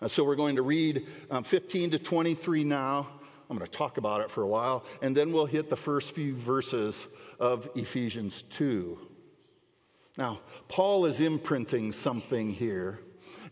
Uh, 0.00 0.08
so 0.08 0.24
we're 0.24 0.36
going 0.36 0.56
to 0.56 0.62
read 0.62 1.06
um, 1.30 1.44
15 1.44 1.90
to 1.90 1.98
23 1.98 2.64
now. 2.64 3.06
I'm 3.50 3.58
going 3.58 3.70
to 3.70 3.76
talk 3.76 3.98
about 3.98 4.20
it 4.22 4.30
for 4.30 4.42
a 4.42 4.46
while, 4.46 4.84
and 5.02 5.16
then 5.16 5.32
we'll 5.32 5.46
hit 5.46 5.68
the 5.68 5.76
first 5.76 6.12
few 6.12 6.34
verses 6.34 7.06
of 7.38 7.68
Ephesians 7.74 8.42
2. 8.42 8.98
Now, 10.16 10.40
Paul 10.68 11.06
is 11.06 11.20
imprinting 11.20 11.92
something 11.92 12.52
here. 12.52 13.00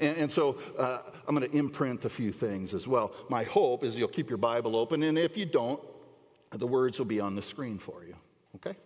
And, 0.01 0.17
and 0.17 0.33
so 0.33 0.59
uh, 0.79 0.99
I'm 1.29 1.37
going 1.37 1.49
to 1.49 1.57
imprint 1.57 2.05
a 2.05 2.09
few 2.09 2.33
things 2.33 2.75
as 2.75 2.89
well. 2.89 3.13
My 3.29 3.45
hope 3.45 3.85
is 3.85 3.97
you'll 3.97 4.09
keep 4.09 4.29
your 4.29 4.39
Bible 4.39 4.75
open, 4.75 5.03
and 5.03 5.17
if 5.19 5.37
you 5.37 5.47
don't, 5.47 5.81
the 6.53 6.67
words 6.67 6.99
will 6.99 7.07
be 7.07 7.21
on 7.21 7.37
the 7.37 7.43
screen 7.43 7.79
for 7.79 8.03
you. 8.05 8.17
Okay? 8.57 8.77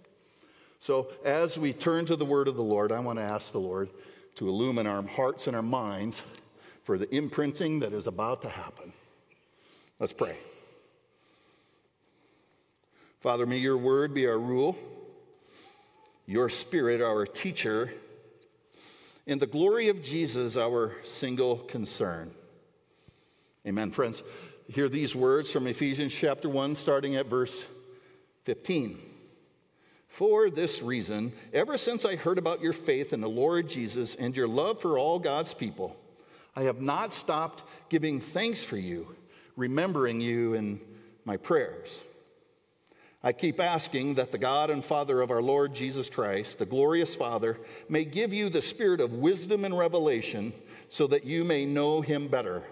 So 0.81 1.09
as 1.25 1.57
we 1.57 1.73
turn 1.73 2.05
to 2.07 2.17
the 2.17 2.27
word 2.27 2.49
of 2.49 2.57
the 2.57 2.63
Lord, 2.63 2.93
I 2.93 3.01
want 3.01 3.19
to 3.19 3.25
ask 3.25 3.53
the 3.53 3.59
Lord 3.59 3.89
to 4.35 4.49
illumine 4.49 4.87
our 4.87 5.03
hearts 5.03 5.47
and 5.47 5.57
our 5.57 5.63
minds 5.63 6.21
for 6.83 6.99
the 6.99 7.13
imprinting 7.15 7.81
that 7.81 7.95
is 7.95 8.07
about 8.07 8.43
to 8.43 8.51
happen. 8.51 8.93
Let's 9.99 10.13
pray. 10.13 10.37
Father, 13.21 13.47
may 13.47 13.57
your 13.57 13.79
word 13.79 14.13
be 14.13 14.27
our 14.27 14.39
rule, 14.39 14.77
your 16.27 16.51
spirit 16.51 17.01
our 17.01 17.25
teacher, 17.25 17.91
and 19.27 19.41
the 19.41 19.47
glory 19.47 19.89
of 19.89 20.03
Jesus 20.03 20.57
our 20.57 20.95
single 21.05 21.57
concern. 21.57 22.33
Amen. 23.67 23.91
Friends, 23.91 24.23
hear 24.69 24.89
these 24.89 25.15
words 25.15 25.51
from 25.51 25.67
Ephesians 25.67 26.13
chapter 26.13 26.49
1, 26.49 26.75
starting 26.75 27.17
at 27.17 27.27
verse 27.27 27.65
15. 28.45 28.99
For 30.09 30.51
this 30.51 30.83
reason, 30.83 31.33
ever 31.53 31.77
since 31.77 32.05
I 32.05 32.17
heard 32.17 32.39
about 32.39 32.61
your 32.61 32.73
faith 32.73 33.13
in 33.13 33.21
the 33.21 33.29
Lord 33.29 33.69
Jesus 33.69 34.15
and 34.15 34.37
your 34.37 34.47
love 34.47 34.81
for 34.81 34.99
all 34.99 35.19
God's 35.19 35.55
people, 35.55 35.97
I 36.55 36.63
have 36.65 36.81
not 36.81 37.13
stopped 37.13 37.65
giving 37.89 38.21
thanks 38.21 38.63
for 38.63 38.77
you, 38.77 39.17
remembering 39.57 40.21
you 40.21 40.55
in 40.55 40.81
my 41.25 41.37
prayers. 41.37 42.01
I 43.27 43.33
keep 43.33 43.59
asking 43.59 44.17
that 44.17 44.33
the 44.33 44.39
God 44.39 44.69
and 44.69 44.85
Father 44.85 45.23
of 45.23 45.31
our 45.31 45.41
Lord 45.41 45.75
Jesus 45.75 46.11
Christ, 46.11 46.59
the 46.59 46.67
glorious 46.67 47.15
Father, 47.15 47.59
may 47.89 48.05
give 48.05 48.35
you 48.35 48.51
the 48.51 48.61
spirit 48.61 49.01
of 49.01 49.15
wisdom 49.15 49.65
and 49.65 49.77
revelation 49.77 50.53
so 50.91 51.07
that 51.07 51.25
you 51.25 51.43
may 51.43 51.65
know 51.65 52.03
him 52.03 52.29
better. 52.29 52.63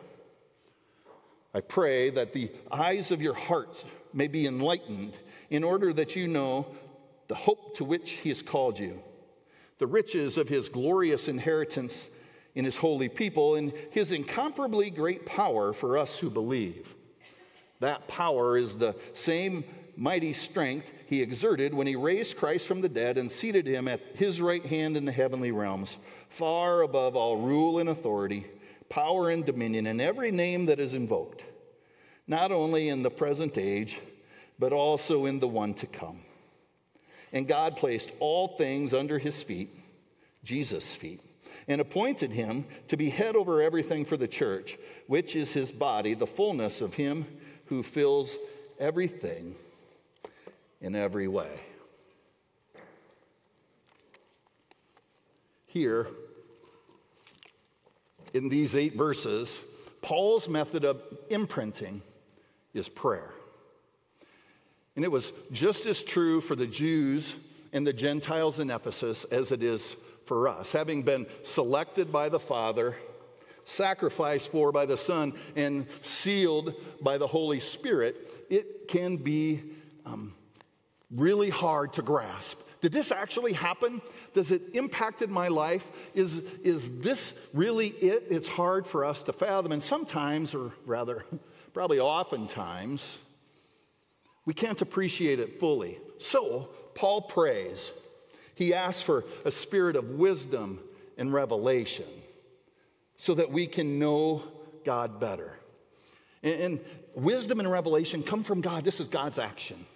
I 1.54 1.62
pray 1.62 2.10
that 2.10 2.34
the 2.34 2.52
eyes 2.70 3.10
of 3.10 3.22
your 3.22 3.32
heart 3.32 3.82
may 4.12 4.28
be 4.28 4.44
enlightened 4.44 5.16
in 5.48 5.64
order 5.64 5.90
that 5.94 6.16
you 6.16 6.28
know 6.28 6.66
the 7.28 7.34
hope 7.34 7.74
to 7.78 7.84
which 7.84 8.10
he 8.10 8.28
has 8.28 8.42
called 8.42 8.78
you, 8.78 9.02
the 9.78 9.86
riches 9.86 10.36
of 10.36 10.50
his 10.50 10.68
glorious 10.68 11.28
inheritance 11.28 12.10
in 12.54 12.66
his 12.66 12.76
holy 12.76 13.08
people, 13.08 13.54
and 13.54 13.72
his 13.90 14.12
incomparably 14.12 14.90
great 14.90 15.24
power 15.24 15.72
for 15.72 15.96
us 15.96 16.18
who 16.18 16.28
believe. 16.28 16.94
That 17.80 18.06
power 18.06 18.58
is 18.58 18.76
the 18.76 18.94
same 19.14 19.64
mighty 19.96 20.32
strength 20.32 20.92
he 21.06 21.22
exerted 21.22 21.74
when 21.74 21.86
he 21.86 21.96
raised 21.96 22.36
Christ 22.36 22.66
from 22.66 22.80
the 22.80 22.88
dead 22.88 23.18
and 23.18 23.30
seated 23.30 23.66
him 23.66 23.88
at 23.88 24.00
his 24.14 24.40
right 24.40 24.64
hand 24.64 24.96
in 24.96 25.04
the 25.04 25.12
heavenly 25.12 25.52
realms, 25.52 25.98
far 26.28 26.82
above 26.82 27.16
all 27.16 27.36
rule 27.36 27.78
and 27.78 27.88
authority, 27.88 28.46
power 28.88 29.30
and 29.30 29.44
dominion, 29.44 29.86
and 29.86 30.00
every 30.00 30.30
name 30.30 30.66
that 30.66 30.80
is 30.80 30.94
invoked, 30.94 31.44
not 32.26 32.52
only 32.52 32.88
in 32.88 33.02
the 33.02 33.10
present 33.10 33.58
age, 33.58 34.00
but 34.58 34.72
also 34.72 35.26
in 35.26 35.40
the 35.40 35.48
one 35.48 35.74
to 35.74 35.86
come. 35.86 36.20
And 37.32 37.48
God 37.48 37.76
placed 37.76 38.12
all 38.20 38.48
things 38.48 38.92
under 38.92 39.18
his 39.18 39.42
feet, 39.42 39.70
Jesus' 40.44 40.94
feet, 40.94 41.20
and 41.68 41.80
appointed 41.80 42.32
him 42.32 42.66
to 42.88 42.96
be 42.96 43.08
head 43.08 43.36
over 43.36 43.62
everything 43.62 44.04
for 44.04 44.16
the 44.16 44.28
church, 44.28 44.78
which 45.06 45.36
is 45.36 45.52
his 45.52 45.72
body, 45.72 46.14
the 46.14 46.26
fullness 46.26 46.80
of 46.80 46.94
him 46.94 47.26
who 47.66 47.82
fills 47.82 48.36
everything 48.78 49.54
in 50.82 50.94
every 50.94 51.28
way. 51.28 51.48
Here, 55.66 56.06
in 58.34 58.50
these 58.50 58.74
eight 58.74 58.94
verses, 58.94 59.58
Paul's 60.02 60.48
method 60.48 60.84
of 60.84 61.00
imprinting 61.30 62.02
is 62.74 62.88
prayer. 62.88 63.30
And 64.96 65.04
it 65.04 65.10
was 65.10 65.32
just 65.52 65.86
as 65.86 66.02
true 66.02 66.42
for 66.42 66.54
the 66.54 66.66
Jews 66.66 67.34
and 67.72 67.86
the 67.86 67.92
Gentiles 67.92 68.60
in 68.60 68.70
Ephesus 68.70 69.24
as 69.24 69.52
it 69.52 69.62
is 69.62 69.96
for 70.26 70.48
us. 70.48 70.72
Having 70.72 71.04
been 71.04 71.26
selected 71.42 72.12
by 72.12 72.28
the 72.28 72.40
Father, 72.40 72.96
sacrificed 73.64 74.50
for 74.50 74.72
by 74.72 74.84
the 74.84 74.98
Son, 74.98 75.32
and 75.56 75.86
sealed 76.02 76.74
by 77.00 77.16
the 77.16 77.26
Holy 77.26 77.60
Spirit, 77.60 78.16
it 78.50 78.88
can 78.88 79.16
be 79.16 79.62
um, 80.04 80.34
really 81.14 81.50
hard 81.50 81.92
to 81.94 82.02
grasp. 82.02 82.58
Did 82.80 82.92
this 82.92 83.12
actually 83.12 83.52
happen? 83.52 84.02
Does 84.34 84.50
it 84.50 84.74
impacted 84.74 85.30
my 85.30 85.48
life? 85.48 85.86
Is, 86.14 86.38
is 86.64 86.88
this 86.98 87.32
really 87.54 87.88
it? 87.88 88.24
It's 88.28 88.48
hard 88.48 88.86
for 88.86 89.04
us 89.04 89.22
to 89.24 89.32
fathom. 89.32 89.70
And 89.70 89.82
sometimes, 89.82 90.52
or 90.52 90.72
rather, 90.84 91.24
probably 91.74 92.00
oftentimes, 92.00 93.18
we 94.44 94.52
can't 94.52 94.82
appreciate 94.82 95.38
it 95.38 95.60
fully. 95.60 95.98
So, 96.18 96.70
Paul 96.94 97.22
prays. 97.22 97.92
He 98.56 98.74
asks 98.74 99.00
for 99.00 99.24
a 99.44 99.50
spirit 99.52 99.94
of 99.94 100.10
wisdom 100.10 100.80
and 101.16 101.32
revelation 101.32 102.06
so 103.16 103.34
that 103.34 103.52
we 103.52 103.68
can 103.68 104.00
know 104.00 104.42
God 104.84 105.20
better. 105.20 105.56
And, 106.42 106.60
and 106.60 106.80
wisdom 107.14 107.60
and 107.60 107.70
revelation 107.70 108.24
come 108.24 108.42
from 108.42 108.60
God. 108.60 108.84
This 108.84 108.98
is 108.98 109.06
God's 109.06 109.38
action. 109.38 109.86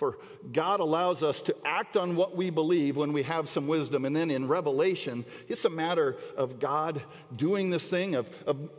For 0.00 0.16
God 0.50 0.80
allows 0.80 1.22
us 1.22 1.42
to 1.42 1.54
act 1.62 1.94
on 1.94 2.16
what 2.16 2.34
we 2.34 2.48
believe 2.48 2.96
when 2.96 3.12
we 3.12 3.22
have 3.24 3.50
some 3.50 3.68
wisdom. 3.68 4.06
And 4.06 4.16
then 4.16 4.30
in 4.30 4.48
Revelation, 4.48 5.26
it's 5.46 5.66
a 5.66 5.70
matter 5.70 6.16
of 6.38 6.58
God 6.58 7.02
doing 7.36 7.68
this 7.68 7.90
thing, 7.90 8.14
of, 8.14 8.26
of 8.46 8.70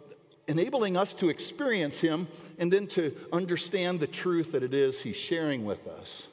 enabling 0.47 0.97
us 0.97 1.13
to 1.13 1.29
experience 1.29 1.99
Him 1.99 2.27
and 2.57 2.73
then 2.73 2.87
to 2.87 3.15
understand 3.31 3.99
the 3.99 4.07
truth 4.07 4.53
that 4.53 4.63
it 4.63 4.73
is 4.73 4.99
He's 4.99 5.15
sharing 5.15 5.63
with 5.63 5.85
us. 5.85 6.25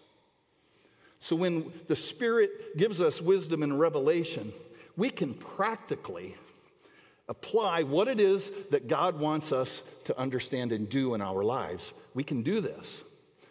So 1.21 1.37
when 1.37 1.71
the 1.89 1.97
Spirit 1.97 2.79
gives 2.79 3.03
us 3.03 3.21
wisdom 3.21 3.63
and 3.63 3.79
revelation, 3.79 4.55
we 4.97 5.11
can 5.11 5.35
practically 5.35 6.35
apply 7.29 7.83
what 7.83 8.09
it 8.09 8.21
is 8.21 8.51
that 8.71 8.89
God 8.89 9.21
wants 9.21 9.53
us 9.53 9.83
to 10.05 10.19
understand 10.19 10.73
and 10.73 10.89
do 10.89 11.13
in 11.13 11.21
our 11.21 11.45
lives. 11.45 11.93
We 12.15 12.25
can 12.25 12.43
do 12.43 12.63
this. 12.63 13.03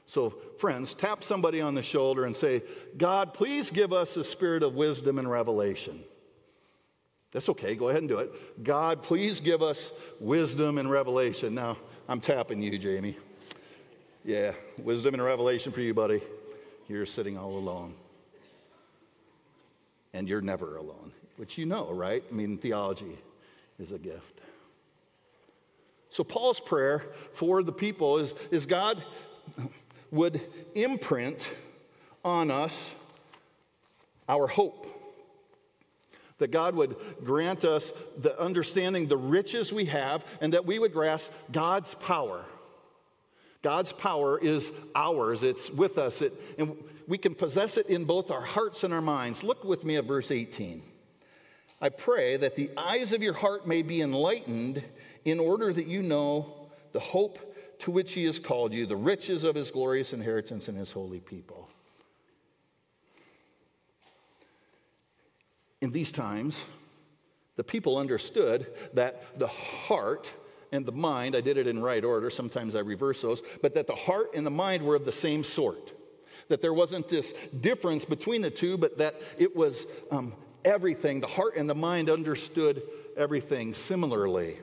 So, 0.07 0.33
friends, 0.57 0.95
tap 0.95 1.21
somebody 1.21 1.59
on 1.59 1.75
the 1.75 1.83
shoulder 1.83 2.23
and 2.23 2.35
say, 2.35 2.63
God, 2.97 3.33
please 3.33 3.69
give 3.69 3.91
us 3.91 4.15
a 4.15 4.23
spirit 4.23 4.63
of 4.63 4.73
wisdom 4.73 5.19
and 5.19 5.29
revelation. 5.29 6.01
That's 7.33 7.49
okay, 7.49 7.75
go 7.75 7.89
ahead 7.89 8.01
and 8.01 8.09
do 8.09 8.19
it. 8.19 8.63
God, 8.63 9.03
please 9.03 9.41
give 9.41 9.61
us 9.61 9.91
wisdom 10.21 10.77
and 10.77 10.89
revelation. 10.89 11.53
Now, 11.53 11.77
I'm 12.07 12.21
tapping 12.21 12.61
you, 12.61 12.79
Jamie. 12.79 13.17
Yeah, 14.23 14.53
wisdom 14.81 15.13
and 15.13 15.21
revelation 15.21 15.73
for 15.73 15.81
you, 15.81 15.93
buddy. 15.93 16.21
You're 16.87 17.05
sitting 17.05 17.37
all 17.37 17.57
alone. 17.57 17.93
And 20.13 20.29
you're 20.29 20.41
never 20.41 20.77
alone, 20.77 21.11
which 21.35 21.57
you 21.57 21.65
know, 21.65 21.91
right? 21.91 22.23
I 22.31 22.33
mean, 22.33 22.57
theology 22.57 23.17
is 23.77 23.91
a 23.91 23.99
gift. 23.99 24.39
So, 26.09 26.23
Paul's 26.23 26.61
prayer 26.61 27.03
for 27.33 27.61
the 27.61 27.73
people 27.73 28.19
is, 28.19 28.33
is 28.51 28.65
God 28.65 29.03
would 30.11 30.41
imprint 30.75 31.47
on 32.23 32.51
us 32.51 32.89
our 34.27 34.47
hope 34.47 34.87
that 36.39 36.51
God 36.51 36.75
would 36.75 36.95
grant 37.23 37.65
us 37.65 37.91
the 38.17 38.39
understanding, 38.39 39.07
the 39.07 39.17
riches 39.17 39.73
we 39.73 39.85
have, 39.85 40.23
and 40.39 40.53
that 40.53 40.65
we 40.65 40.77
would 40.79 40.93
grasp 40.93 41.31
God's 41.51 41.95
power. 41.95 42.43
God's 43.63 43.91
power 43.91 44.39
is 44.39 44.71
ours, 44.93 45.43
it's 45.43 45.69
with 45.69 45.97
us, 45.97 46.21
it, 46.21 46.33
and 46.57 46.77
we 47.07 47.17
can 47.17 47.33
possess 47.33 47.77
it 47.77 47.87
in 47.87 48.05
both 48.05 48.29
our 48.29 48.41
hearts 48.41 48.83
and 48.83 48.93
our 48.93 49.01
minds. 49.01 49.43
Look 49.43 49.63
with 49.63 49.83
me 49.83 49.95
at 49.95 50.05
verse 50.05 50.29
18. 50.29 50.83
I 51.81 51.89
pray 51.89 52.37
that 52.37 52.55
the 52.55 52.69
eyes 52.77 53.13
of 53.13 53.23
your 53.23 53.33
heart 53.33 53.67
may 53.67 53.81
be 53.81 54.01
enlightened 54.01 54.83
in 55.25 55.39
order 55.39 55.73
that 55.73 55.87
you 55.87 56.01
know 56.01 56.69
the 56.91 56.99
hope 56.99 57.46
to 57.79 57.91
which 57.91 58.13
he 58.13 58.25
has 58.25 58.39
called 58.39 58.73
you, 58.73 58.85
the 58.85 58.95
riches 58.95 59.43
of 59.43 59.55
his 59.55 59.71
glorious 59.71 60.13
inheritance 60.13 60.67
in 60.67 60.75
his 60.75 60.91
holy 60.91 61.19
people. 61.19 61.69
In 65.81 65.91
these 65.91 66.11
times, 66.11 66.63
the 67.55 67.63
people 67.63 67.97
understood 67.97 68.67
that 68.93 69.39
the 69.39 69.47
heart 69.47 70.31
and 70.71 70.85
the 70.85 70.91
mind, 70.91 71.35
I 71.35 71.41
did 71.41 71.57
it 71.57 71.67
in 71.67 71.81
right 71.81 72.03
order, 72.03 72.29
sometimes 72.29 72.75
I 72.75 72.79
reverse 72.79 73.21
those, 73.21 73.41
but 73.61 73.73
that 73.75 73.87
the 73.87 73.95
heart 73.95 74.31
and 74.33 74.45
the 74.45 74.51
mind 74.51 74.83
were 74.83 74.95
of 74.95 75.05
the 75.05 75.11
same 75.11 75.43
sort. 75.43 75.91
That 76.49 76.61
there 76.61 76.73
wasn't 76.73 77.09
this 77.09 77.33
difference 77.59 78.05
between 78.05 78.41
the 78.41 78.49
two, 78.49 78.77
but 78.77 78.97
that 78.97 79.15
it 79.37 79.55
was 79.55 79.85
um, 80.11 80.33
everything. 80.65 81.19
The 81.19 81.27
heart 81.27 81.57
and 81.57 81.69
the 81.69 81.75
mind 81.75 82.09
understood 82.09 82.83
everything 83.15 83.73
similarly. 83.73 84.57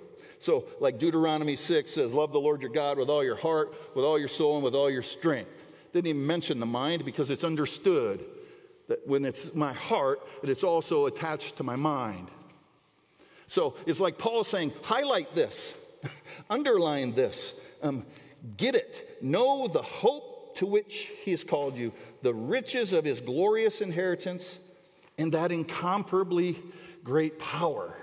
So, 0.45 0.67
like 0.79 0.99
Deuteronomy 0.99 1.57
6 1.57 1.91
says, 1.91 2.13
Love 2.13 2.31
the 2.31 2.39
Lord 2.39 2.61
your 2.61 2.71
God 2.71 2.99
with 2.99 3.09
all 3.09 3.25
your 3.25 3.35
heart, 3.35 3.73
with 3.95 4.05
all 4.05 4.19
your 4.19 4.29
soul, 4.29 4.57
and 4.57 4.63
with 4.63 4.75
all 4.75 4.91
your 4.91 5.03
strength. 5.03 5.51
Didn't 5.95 6.09
even 6.09 6.27
mention 6.27 6.61
the 6.61 6.67
mind 6.67 7.03
because 7.07 7.31
it's 7.31 7.45
understood 7.45 8.23
that 8.89 9.09
when 9.09 9.25
it's 9.25 9.55
my 9.55 9.73
heart, 9.73 10.21
that 10.43 10.51
it's 10.51 10.63
also 10.63 11.07
attached 11.07 11.57
to 11.57 11.63
my 11.63 11.77
mind. 11.77 12.29
So 13.47 13.77
it's 13.87 14.01
like 14.01 14.19
Paul 14.19 14.45
saying, 14.45 14.75
highlight 14.83 15.35
this, 15.35 15.73
underline 16.51 17.15
this, 17.15 17.55
um, 17.83 18.05
get 18.59 18.75
it, 18.75 19.23
know 19.23 19.67
the 19.67 19.81
hope 19.81 20.57
to 20.57 20.67
which 20.67 21.11
he 21.23 21.31
has 21.31 21.43
called 21.43 21.79
you, 21.79 21.91
the 22.21 22.35
riches 22.35 22.93
of 22.93 23.07
his 23.07 23.23
glorious 23.23 23.81
inheritance, 23.81 24.59
and 25.17 25.33
that 25.33 25.53
incomparably 25.53 26.63
great 27.03 27.39
power. 27.39 27.97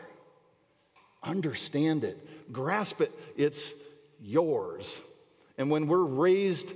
Understand 1.23 2.03
it, 2.03 2.51
grasp 2.51 3.01
it, 3.01 3.11
it's 3.37 3.73
yours. 4.19 4.97
And 5.57 5.69
when 5.69 5.87
we're 5.87 6.05
raised 6.05 6.71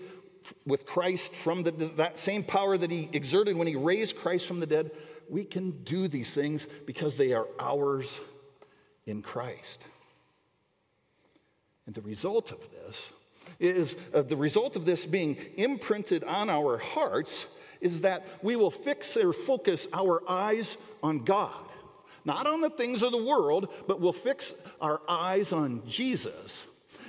with 0.66 0.86
Christ 0.86 1.34
from 1.34 1.64
the, 1.64 1.72
that 1.72 2.20
same 2.20 2.44
power 2.44 2.78
that 2.78 2.92
he 2.92 3.10
exerted 3.14 3.58
when 3.58 3.68
he 3.68 3.76
raised 3.76 4.18
Christ 4.18 4.46
from 4.48 4.60
the 4.60 4.68
dead, 4.68 4.92
we 5.30 5.44
can 5.44 5.72
do 5.84 6.08
these 6.08 6.34
things 6.34 6.68
because 6.86 7.18
they 7.18 7.34
are 7.34 7.48
ours 7.60 8.20
in 9.06 9.22
Christ. 9.22 9.84
And 11.86 11.96
the 11.96 12.02
result 12.02 12.52
of 12.52 12.60
this 12.72 13.10
is 13.60 13.96
uh, 14.14 14.22
the 14.24 14.36
result 14.36 14.76
of 14.76 14.86
this 14.86 15.06
being 15.06 15.38
imprinted 15.58 16.24
on 16.24 16.50
our 16.50 16.78
hearts 16.78 17.46
is 17.82 18.02
that 18.02 18.26
we 18.42 18.56
will 18.56 18.72
fix 18.72 19.16
or 19.18 19.34
focus 19.34 19.88
our 19.94 20.22
eyes 20.30 20.78
on 21.04 21.24
God. 21.24 21.65
Not 22.26 22.48
on 22.48 22.60
the 22.60 22.70
things 22.70 23.04
of 23.04 23.12
the 23.12 23.24
world, 23.24 23.72
but 23.88 24.02
we'll 24.02 24.12
fix 24.12 24.54
our 24.82 25.00
eyes 25.08 25.52
on 25.52 25.84
Jesus 25.88 26.66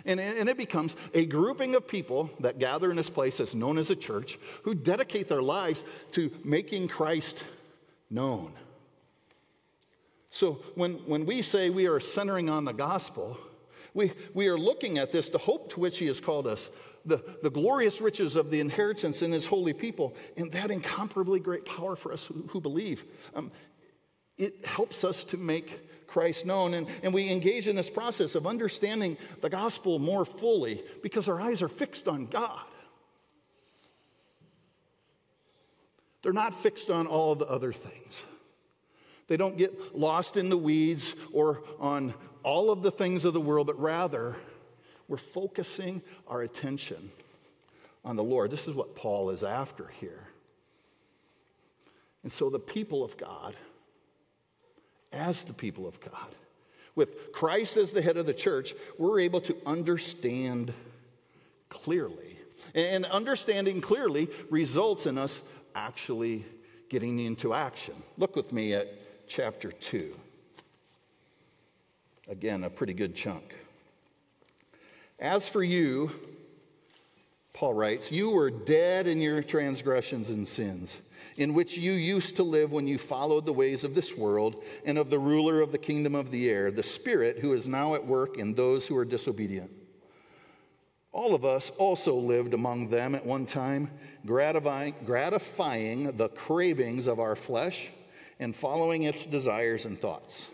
and, 0.06 0.20
and 0.20 0.48
it 0.48 0.56
becomes 0.56 0.96
a 1.14 1.26
grouping 1.26 1.74
of 1.74 1.86
people 1.86 2.30
that 2.40 2.58
gather 2.58 2.90
in 2.90 2.96
this 2.96 3.10
place 3.10 3.38
that's 3.38 3.54
known 3.54 3.76
as 3.76 3.90
a 3.90 3.96
church 3.96 4.38
who 4.62 4.74
dedicate 4.74 5.28
their 5.28 5.42
lives 5.42 5.84
to 6.12 6.30
making 6.44 6.88
Christ 6.88 7.42
known. 8.08 8.52
So 10.30 10.60
when, 10.76 10.94
when 11.06 11.26
we 11.26 11.42
say 11.42 11.70
we 11.70 11.86
are 11.88 11.98
centering 11.98 12.48
on 12.48 12.64
the 12.64 12.72
gospel, 12.72 13.36
We, 13.94 14.12
we 14.34 14.48
are 14.48 14.58
looking 14.58 14.98
at 14.98 15.10
this, 15.10 15.30
the 15.30 15.38
hope 15.38 15.70
to 15.72 15.80
which 15.80 15.98
He 15.98 16.06
has 16.06 16.20
called 16.20 16.46
us, 16.46 16.70
the, 17.06 17.24
the 17.42 17.48
glorious 17.50 18.02
riches 18.02 18.36
of 18.36 18.50
the 18.50 18.60
inheritance 18.60 19.22
in 19.22 19.32
His 19.32 19.46
holy 19.46 19.72
people, 19.72 20.14
and 20.36 20.52
that 20.52 20.70
incomparably 20.70 21.40
great 21.40 21.64
power 21.64 21.96
for 21.96 22.12
us 22.12 22.22
who, 22.26 22.44
who 22.50 22.60
believe. 22.60 23.04
Um, 23.34 23.50
it 24.38 24.64
helps 24.64 25.04
us 25.04 25.24
to 25.24 25.36
make 25.36 26.06
Christ 26.06 26.46
known. 26.46 26.74
And, 26.74 26.86
and 27.02 27.12
we 27.12 27.30
engage 27.30 27.68
in 27.68 27.76
this 27.76 27.90
process 27.90 28.34
of 28.34 28.46
understanding 28.46 29.16
the 29.40 29.50
gospel 29.50 29.98
more 29.98 30.24
fully 30.24 30.82
because 31.02 31.28
our 31.28 31.40
eyes 31.40 31.62
are 31.62 31.68
fixed 31.68 32.08
on 32.08 32.26
God. 32.26 32.64
They're 36.22 36.32
not 36.32 36.54
fixed 36.54 36.90
on 36.90 37.06
all 37.06 37.34
the 37.34 37.46
other 37.46 37.72
things. 37.72 38.20
They 39.28 39.36
don't 39.36 39.56
get 39.56 39.96
lost 39.96 40.36
in 40.36 40.48
the 40.48 40.56
weeds 40.56 41.14
or 41.32 41.62
on 41.78 42.14
all 42.42 42.70
of 42.70 42.82
the 42.82 42.90
things 42.90 43.24
of 43.24 43.32
the 43.32 43.40
world, 43.40 43.66
but 43.66 43.80
rather 43.80 44.36
we're 45.08 45.16
focusing 45.16 46.02
our 46.28 46.42
attention 46.42 47.10
on 48.04 48.16
the 48.16 48.22
Lord. 48.22 48.50
This 48.50 48.68
is 48.68 48.74
what 48.74 48.96
Paul 48.96 49.30
is 49.30 49.42
after 49.42 49.88
here. 50.00 50.28
And 52.22 52.32
so 52.32 52.50
the 52.50 52.58
people 52.58 53.04
of 53.04 53.16
God, 53.16 53.54
as 55.12 55.44
the 55.44 55.52
people 55.52 55.86
of 55.86 56.00
God, 56.00 56.34
with 56.94 57.32
Christ 57.32 57.76
as 57.76 57.92
the 57.92 58.02
head 58.02 58.16
of 58.16 58.26
the 58.26 58.34
church, 58.34 58.74
we're 58.98 59.20
able 59.20 59.40
to 59.42 59.56
understand 59.66 60.72
clearly. 61.68 62.38
And 62.74 63.04
understanding 63.04 63.80
clearly 63.80 64.28
results 64.50 65.06
in 65.06 65.18
us 65.18 65.42
actually 65.74 66.44
getting 66.88 67.18
into 67.18 67.54
action. 67.54 67.94
Look 68.16 68.36
with 68.36 68.52
me 68.52 68.74
at 68.74 69.28
chapter 69.28 69.72
2. 69.72 70.14
Again, 72.28 72.64
a 72.64 72.70
pretty 72.70 72.94
good 72.94 73.14
chunk. 73.14 73.54
As 75.18 75.48
for 75.48 75.62
you, 75.62 76.10
Paul 77.52 77.74
writes, 77.74 78.12
you 78.12 78.30
were 78.30 78.50
dead 78.50 79.06
in 79.06 79.20
your 79.20 79.42
transgressions 79.42 80.28
and 80.28 80.46
sins, 80.46 80.96
in 81.36 81.54
which 81.54 81.76
you 81.76 81.92
used 81.92 82.36
to 82.36 82.42
live 82.42 82.72
when 82.72 82.86
you 82.86 82.98
followed 82.98 83.46
the 83.46 83.52
ways 83.52 83.84
of 83.84 83.94
this 83.94 84.16
world 84.16 84.62
and 84.84 84.98
of 84.98 85.10
the 85.10 85.18
ruler 85.18 85.60
of 85.60 85.72
the 85.72 85.78
kingdom 85.78 86.14
of 86.14 86.30
the 86.30 86.48
air, 86.48 86.70
the 86.70 86.82
Spirit 86.82 87.38
who 87.38 87.52
is 87.52 87.66
now 87.66 87.94
at 87.94 88.06
work 88.06 88.38
in 88.38 88.54
those 88.54 88.86
who 88.86 88.96
are 88.96 89.04
disobedient. 89.04 89.70
All 91.12 91.34
of 91.34 91.44
us 91.44 91.70
also 91.78 92.14
lived 92.14 92.52
among 92.52 92.90
them 92.90 93.14
at 93.14 93.24
one 93.24 93.46
time, 93.46 93.90
gratifying, 94.26 94.94
gratifying 95.04 96.16
the 96.16 96.28
cravings 96.28 97.06
of 97.06 97.20
our 97.20 97.36
flesh 97.36 97.88
and 98.38 98.54
following 98.54 99.04
its 99.04 99.24
desires 99.24 99.86
and 99.86 99.98
thoughts. 99.98 100.48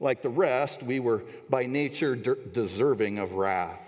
Like 0.00 0.22
the 0.22 0.30
rest, 0.30 0.82
we 0.82 1.00
were 1.00 1.24
by 1.48 1.66
nature 1.66 2.16
deserving 2.16 3.18
of 3.18 3.32
wrath. 3.32 3.87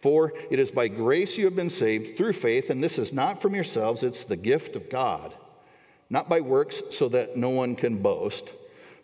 For 0.00 0.32
it 0.50 0.58
is 0.58 0.70
by 0.70 0.88
grace 0.88 1.36
you 1.36 1.44
have 1.44 1.56
been 1.56 1.70
saved 1.70 2.16
through 2.16 2.34
faith, 2.34 2.70
and 2.70 2.82
this 2.82 2.98
is 2.98 3.12
not 3.12 3.42
from 3.42 3.54
yourselves, 3.54 4.02
it's 4.02 4.24
the 4.24 4.36
gift 4.36 4.76
of 4.76 4.88
God, 4.88 5.34
not 6.08 6.28
by 6.28 6.40
works, 6.40 6.82
so 6.90 7.08
that 7.08 7.36
no 7.36 7.50
one 7.50 7.74
can 7.74 8.00
boast. 8.00 8.52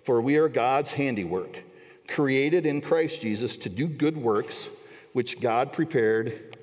For 0.03 0.21
we 0.21 0.37
are 0.37 0.49
God's 0.49 0.93
handiwork, 0.93 1.59
created 2.07 2.67
in 2.67 2.81
Christ 2.81 3.21
Jesus 3.21 3.57
to 3.59 3.69
do 3.69 3.89
good 3.89 4.17
works 4.17 4.69
which 5.15 5.41
God 5.41 5.73
prepared 5.73 6.57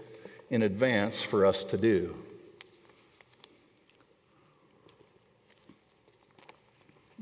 in 0.49 0.63
advance 0.63 1.21
for 1.21 1.45
us 1.45 1.63
to 1.65 1.77
do. 1.77 2.15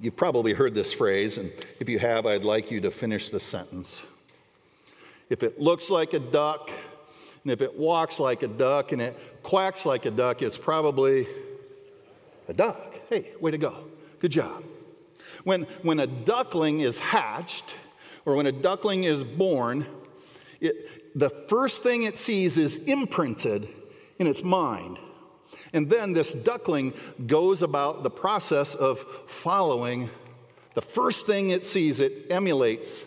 You've 0.01 0.15
probably 0.15 0.53
heard 0.53 0.73
this 0.75 0.93
phrase, 0.93 1.37
and 1.37 1.51
if 1.79 1.89
you 1.89 1.99
have, 1.99 2.25
I'd 2.25 2.43
like 2.43 2.71
you 2.71 2.81
to 2.81 2.91
finish 2.91 3.29
the 3.29 3.39
sentence. 3.39 4.01
If 5.29 5.43
it 5.43 5.59
looks 5.59 5.89
like 5.89 6.13
a 6.13 6.19
duck, 6.19 6.71
and 7.43 7.51
if 7.51 7.61
it 7.61 7.77
walks 7.77 8.19
like 8.19 8.43
a 8.43 8.47
duck, 8.47 8.91
and 8.91 9.01
it 9.01 9.17
quacks 9.43 9.85
like 9.85 10.05
a 10.05 10.11
duck, 10.11 10.41
it's 10.41 10.57
probably 10.57 11.27
a 12.47 12.53
duck. 12.53 12.95
Hey, 13.09 13.31
way 13.39 13.51
to 13.51 13.57
go. 13.57 13.85
Good 14.19 14.31
job. 14.31 14.63
When, 15.43 15.63
when 15.81 15.99
a 15.99 16.07
duckling 16.07 16.81
is 16.81 16.97
hatched, 16.99 17.75
or 18.25 18.35
when 18.35 18.45
a 18.45 18.51
duckling 18.51 19.05
is 19.05 19.23
born, 19.23 19.85
it, 20.59 21.17
the 21.17 21.29
first 21.29 21.83
thing 21.83 22.03
it 22.03 22.17
sees 22.17 22.57
is 22.57 22.77
imprinted 22.77 23.67
in 24.17 24.27
its 24.27 24.43
mind. 24.43 24.99
And 25.71 25.89
then 25.89 26.13
this 26.13 26.33
duckling 26.33 26.93
goes 27.25 27.61
about 27.61 28.03
the 28.03 28.09
process 28.09 28.75
of 28.75 29.05
following 29.27 30.09
the 30.75 30.81
first 30.81 31.25
thing 31.25 31.49
it 31.49 31.65
sees, 31.65 31.99
it 31.99 32.27
emulates 32.29 33.03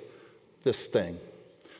this 0.65 0.87
thing. 0.87 1.19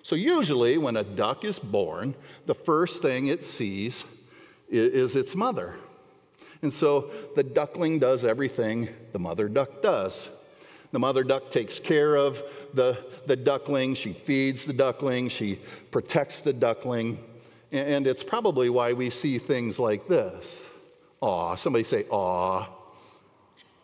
So, 0.03 0.17
usually, 0.17 0.79
when 0.79 0.97
a 0.97 1.05
duck 1.05 1.45
is 1.45 1.59
born, 1.59 2.15
the 2.47 2.55
first 2.55 3.03
thing 3.03 3.29
it 3.29 3.45
sees 3.45 4.05
is 4.69 5.17
its 5.17 5.35
mother. 5.37 5.75
And 6.63 6.73
so 6.73 7.11
the 7.35 7.43
duckling 7.43 7.99
does 7.99 8.25
everything 8.25 8.89
the 9.13 9.19
mother 9.19 9.49
duck 9.49 9.83
does. 9.83 10.29
The 10.93 10.99
mother 10.99 11.25
duck 11.25 11.51
takes 11.51 11.81
care 11.81 12.17
of 12.17 12.43
the, 12.75 12.99
the 13.27 13.37
duckling, 13.37 13.95
she 13.95 14.13
feeds 14.13 14.67
the 14.67 14.73
duckling, 14.73 15.29
she 15.29 15.59
protects 15.91 16.41
the 16.43 16.53
duckling. 16.53 17.19
And 17.73 18.07
it's 18.07 18.23
probably 18.23 18.69
why 18.69 18.93
we 18.93 19.09
see 19.11 19.39
things 19.39 19.79
like 19.79 20.07
this. 20.07 20.63
Aw, 21.21 21.57
somebody 21.57 21.85
say, 21.85 22.05
aw. 22.11 22.69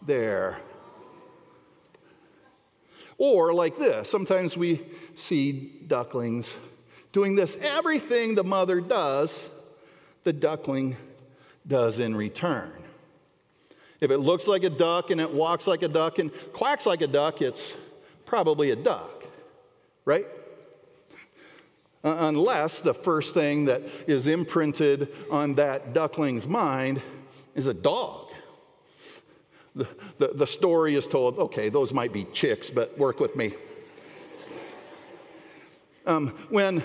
There. 0.02 0.58
Or 3.18 3.52
like 3.52 3.76
this. 3.76 4.08
Sometimes 4.08 4.56
we 4.56 4.86
see 5.14 5.82
ducklings 5.86 6.52
doing 7.12 7.34
this. 7.34 7.56
Everything 7.56 8.34
the 8.34 8.44
mother 8.44 8.80
does, 8.80 9.40
the 10.24 10.32
duckling 10.32 10.96
does 11.66 11.98
in 11.98 12.14
return. 12.16 12.72
If 14.00 14.12
it 14.12 14.18
looks 14.18 14.46
like 14.46 14.62
a 14.62 14.70
duck 14.70 15.10
and 15.10 15.20
it 15.20 15.32
walks 15.32 15.66
like 15.66 15.82
a 15.82 15.88
duck 15.88 16.18
and 16.18 16.30
quacks 16.52 16.86
like 16.86 17.00
a 17.00 17.06
duck, 17.08 17.42
it's 17.42 17.72
probably 18.24 18.70
a 18.70 18.76
duck, 18.76 19.24
right? 20.04 20.26
Uh, 22.04 22.16
unless 22.20 22.80
the 22.80 22.94
first 22.94 23.34
thing 23.34 23.64
that 23.64 23.82
is 24.06 24.28
imprinted 24.28 25.08
on 25.30 25.56
that 25.56 25.92
duckling's 25.92 26.46
mind 26.46 27.02
is 27.56 27.66
a 27.66 27.74
dog. 27.74 28.27
The, 30.18 30.28
the, 30.34 30.46
story 30.46 30.96
is 30.96 31.06
told, 31.06 31.38
okay, 31.38 31.68
those 31.68 31.92
might 31.92 32.12
be 32.12 32.24
chicks, 32.32 32.70
but 32.70 32.98
work 32.98 33.20
with 33.20 33.36
me. 33.36 33.54
Um, 36.04 36.28
when, 36.48 36.82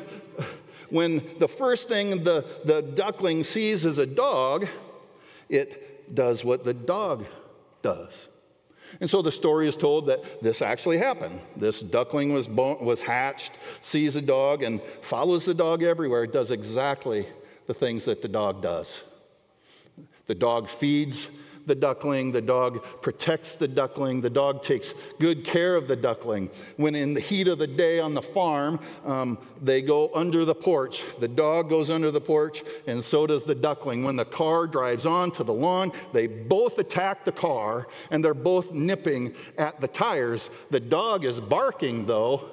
when 0.89 1.27
the 1.39 1.47
first 1.47 1.87
thing 1.87 2.23
the, 2.23 2.45
the 2.65 2.81
duckling 2.81 3.43
sees 3.43 3.83
is 3.85 3.97
a 3.97 4.05
dog, 4.05 4.67
it 5.49 6.13
does 6.13 6.45
what 6.45 6.63
the 6.63 6.73
dog 6.73 7.25
does. 7.81 8.27
And 8.99 9.09
so 9.09 9.21
the 9.21 9.31
story 9.31 9.67
is 9.67 9.75
told 9.75 10.07
that 10.07 10.43
this 10.43 10.61
actually 10.61 10.97
happened. 10.97 11.39
This 11.55 11.79
duckling 11.81 12.33
was, 12.33 12.47
was 12.47 13.01
hatched, 13.01 13.53
sees 13.81 14.15
a 14.15 14.21
dog, 14.21 14.61
and 14.61 14.81
follows 15.01 15.45
the 15.45 15.53
dog 15.53 15.81
everywhere. 15.81 16.25
It 16.25 16.33
does 16.33 16.51
exactly 16.51 17.27
the 17.65 17.73
things 17.73 18.05
that 18.05 18.21
the 18.21 18.27
dog 18.27 18.61
does. 18.61 19.01
The 20.27 20.35
dog 20.35 20.69
feeds 20.69 21.27
the 21.65 21.75
duckling, 21.75 22.31
the 22.31 22.41
dog 22.41 22.83
protects 23.01 23.55
the 23.55 23.67
duckling, 23.67 24.21
the 24.21 24.29
dog 24.29 24.61
takes 24.61 24.93
good 25.19 25.45
care 25.45 25.75
of 25.75 25.87
the 25.87 25.95
duckling. 25.95 26.49
When 26.77 26.95
in 26.95 27.13
the 27.13 27.19
heat 27.19 27.47
of 27.47 27.57
the 27.57 27.67
day 27.67 27.99
on 27.99 28.13
the 28.13 28.21
farm, 28.21 28.79
um, 29.05 29.37
they 29.61 29.81
go 29.81 30.11
under 30.13 30.45
the 30.45 30.55
porch. 30.55 31.03
The 31.19 31.27
dog 31.27 31.69
goes 31.69 31.89
under 31.89 32.11
the 32.11 32.21
porch, 32.21 32.63
and 32.87 33.03
so 33.03 33.25
does 33.27 33.43
the 33.43 33.55
duckling. 33.55 34.03
When 34.03 34.15
the 34.15 34.25
car 34.25 34.67
drives 34.67 35.05
onto 35.05 35.43
the 35.43 35.53
lawn, 35.53 35.91
they 36.11 36.27
both 36.27 36.79
attack 36.79 37.25
the 37.25 37.31
car, 37.31 37.87
and 38.11 38.23
they're 38.23 38.33
both 38.33 38.71
nipping 38.71 39.33
at 39.57 39.79
the 39.79 39.87
tires. 39.87 40.49
The 40.69 40.79
dog 40.79 41.25
is 41.25 41.39
barking, 41.39 42.05
though, 42.05 42.49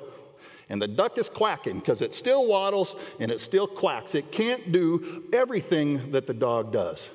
and 0.69 0.81
the 0.81 0.89
duck 0.89 1.19
is 1.19 1.29
quacking 1.29 1.81
because 1.81 2.01
it 2.01 2.15
still 2.15 2.47
waddles 2.47 2.95
and 3.19 3.33
it 3.33 3.41
still 3.41 3.67
quacks. 3.67 4.15
It 4.15 4.31
can't 4.31 4.71
do 4.71 5.25
everything 5.33 6.13
that 6.13 6.29
the 6.29 6.35
dog 6.35 6.73
does 6.73 7.11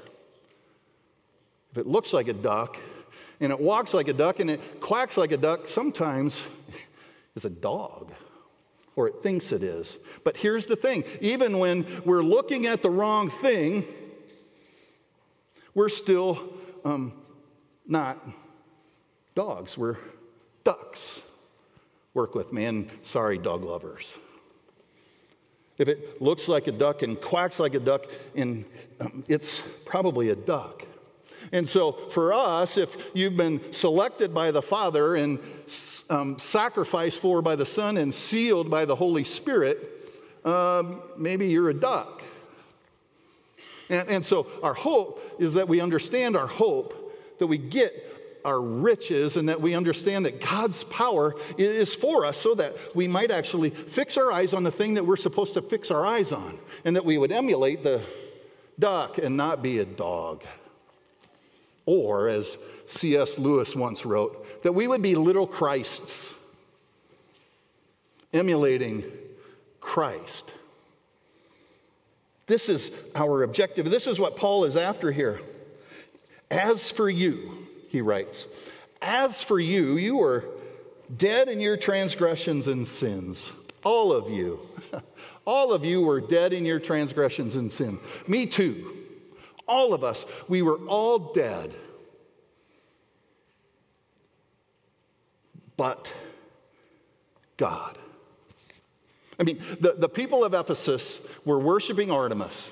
if 1.76 1.80
it 1.80 1.88
looks 1.88 2.14
like 2.14 2.30
a 2.30 2.34
duck 2.34 2.78
and 3.42 3.52
it 3.52 3.60
walks 3.60 3.94
like 3.94 4.08
a 4.08 4.14
duck 4.14 4.40
and 4.40 4.50
it 4.50 4.80
quacks 4.80 5.18
like 5.18 5.34
a 5.34 5.38
duck, 5.38 5.68
sometimes 5.68 6.42
it's 7.36 7.44
a 7.44 7.50
dog. 7.50 8.14
or 8.96 9.10
it 9.10 9.16
thinks 9.22 9.52
it 9.52 9.62
is. 9.62 9.98
But 10.24 10.38
here's 10.38 10.68
the 10.68 10.78
thing 10.78 11.04
even 11.20 11.60
when 11.60 11.86
we're 12.06 12.24
looking 12.24 12.66
at 12.66 12.82
the 12.82 12.90
wrong 12.90 13.30
thing, 13.30 13.84
we're 15.74 15.90
still 15.90 16.40
um, 16.86 17.12
not 17.86 18.26
dogs, 19.36 19.78
we're 19.78 19.98
ducks. 20.64 21.20
Work 22.14 22.36
with 22.36 22.54
me, 22.54 22.64
and 22.64 22.90
sorry, 23.04 23.38
dog 23.38 23.66
lovers. 23.66 24.14
If 25.78 25.90
it 25.90 26.22
looks 26.22 26.48
like 26.48 26.68
a 26.68 26.72
duck 26.72 27.02
and 27.02 27.20
quacks 27.20 27.60
like 27.60 27.74
a 27.74 27.82
duck, 27.82 28.06
and 28.34 28.64
um, 29.02 29.26
it's 29.28 29.62
probably 29.84 30.30
a 30.30 30.38
duck. 30.38 30.86
And 31.52 31.68
so, 31.68 31.92
for 31.92 32.34
us, 32.34 32.78
if 32.78 32.96
you've 33.14 33.38
been 33.38 33.74
selected 33.74 34.34
by 34.34 34.52
the 34.52 34.62
Father 34.62 35.16
and 35.16 35.40
um, 36.10 36.40
sacrificed 36.40 37.22
for 37.22 37.42
by 37.42 37.56
the 37.56 37.66
Son 37.66 37.98
and 37.98 38.14
sealed 38.14 38.70
by 38.70 38.86
the 38.86 38.96
Holy 38.96 39.24
Spirit, 39.24 39.92
um, 40.44 41.02
maybe 41.18 41.48
you're 41.48 41.70
a 41.70 41.74
duck. 41.74 42.24
And, 43.90 44.08
and 44.10 44.26
so, 44.26 44.48
our 44.64 44.74
hope 44.74 45.22
is 45.40 45.54
that 45.54 45.68
we 45.68 45.82
understand 45.82 46.36
our 46.36 46.48
hope, 46.48 47.14
that 47.40 47.48
we 47.48 47.58
get 47.58 48.12
our 48.44 48.62
riches, 48.62 49.38
and 49.38 49.50
that 49.50 49.60
we 49.60 49.74
understand 49.74 50.26
that 50.26 50.40
God's 50.40 50.84
power 50.84 51.36
is 51.58 51.96
for 51.96 52.26
us 52.26 52.38
so 52.38 52.54
that 52.56 52.76
we 52.96 53.08
might 53.08 53.32
actually 53.32 53.72
fix 53.72 54.18
our 54.18 54.32
eyes 54.32 54.54
on 54.54 54.64
the 54.64 54.72
thing 54.72 54.96
that 54.96 55.06
we're 55.06 55.18
supposed 55.18 55.54
to 55.56 55.62
fix 55.62 55.90
our 55.90 56.06
eyes 56.06 56.32
on, 56.32 56.60
and 56.84 56.96
that 56.96 57.06
we 57.06 57.18
would 57.18 57.32
emulate 57.32 57.84
the 57.84 58.02
duck 58.78 59.18
and 59.18 59.36
not 59.36 59.62
be 59.64 59.80
a 59.80 59.86
dog. 59.86 60.44
Or, 61.86 62.28
as 62.28 62.58
C.S. 62.88 63.38
Lewis 63.38 63.76
once 63.76 64.06
wrote, 64.06 64.64
that 64.64 64.72
we 64.74 64.88
would 64.88 65.02
be 65.02 65.16
little 65.16 65.48
Christs, 65.48 66.34
emulating 68.34 69.04
Christ. 69.80 70.52
This 72.48 72.70
is 72.70 72.92
our 73.16 73.44
objective. 73.44 73.90
This 73.90 74.08
is 74.08 74.20
what 74.20 74.36
Paul 74.36 74.66
is 74.66 74.78
after 74.78 75.12
here. 75.12 75.42
As 76.52 76.92
for 76.92 77.10
you, 77.10 77.68
he 77.90 78.02
writes, 78.02 78.46
as 79.02 79.42
for 79.42 79.60
you, 79.60 79.98
you 79.98 80.18
were 80.18 80.46
dead 81.16 81.50
in 81.50 81.60
your 81.60 81.78
transgressions 81.78 82.68
and 82.68 82.88
sins. 82.88 83.52
All 83.84 84.12
of 84.12 84.30
you. 84.30 84.60
All 85.46 85.72
of 85.72 85.86
you 85.86 86.02
were 86.02 86.20
dead 86.20 86.54
in 86.54 86.66
your 86.66 86.80
transgressions 86.80 87.56
and 87.56 87.72
sin. 87.72 88.00
Me 88.28 88.48
too. 88.48 88.95
All 89.68 89.94
of 89.94 90.04
us, 90.04 90.26
we 90.48 90.62
were 90.62 90.78
all 90.86 91.34
dead. 91.34 91.74
But 95.78 96.14
God. 97.58 97.98
I 99.40 99.44
mean, 99.44 99.62
the, 99.80 99.94
the 99.94 100.10
people 100.10 100.44
of 100.44 100.54
Ephesus 100.54 101.20
were 101.44 101.60
worshiping 101.60 102.12
Artemis. 102.12 102.72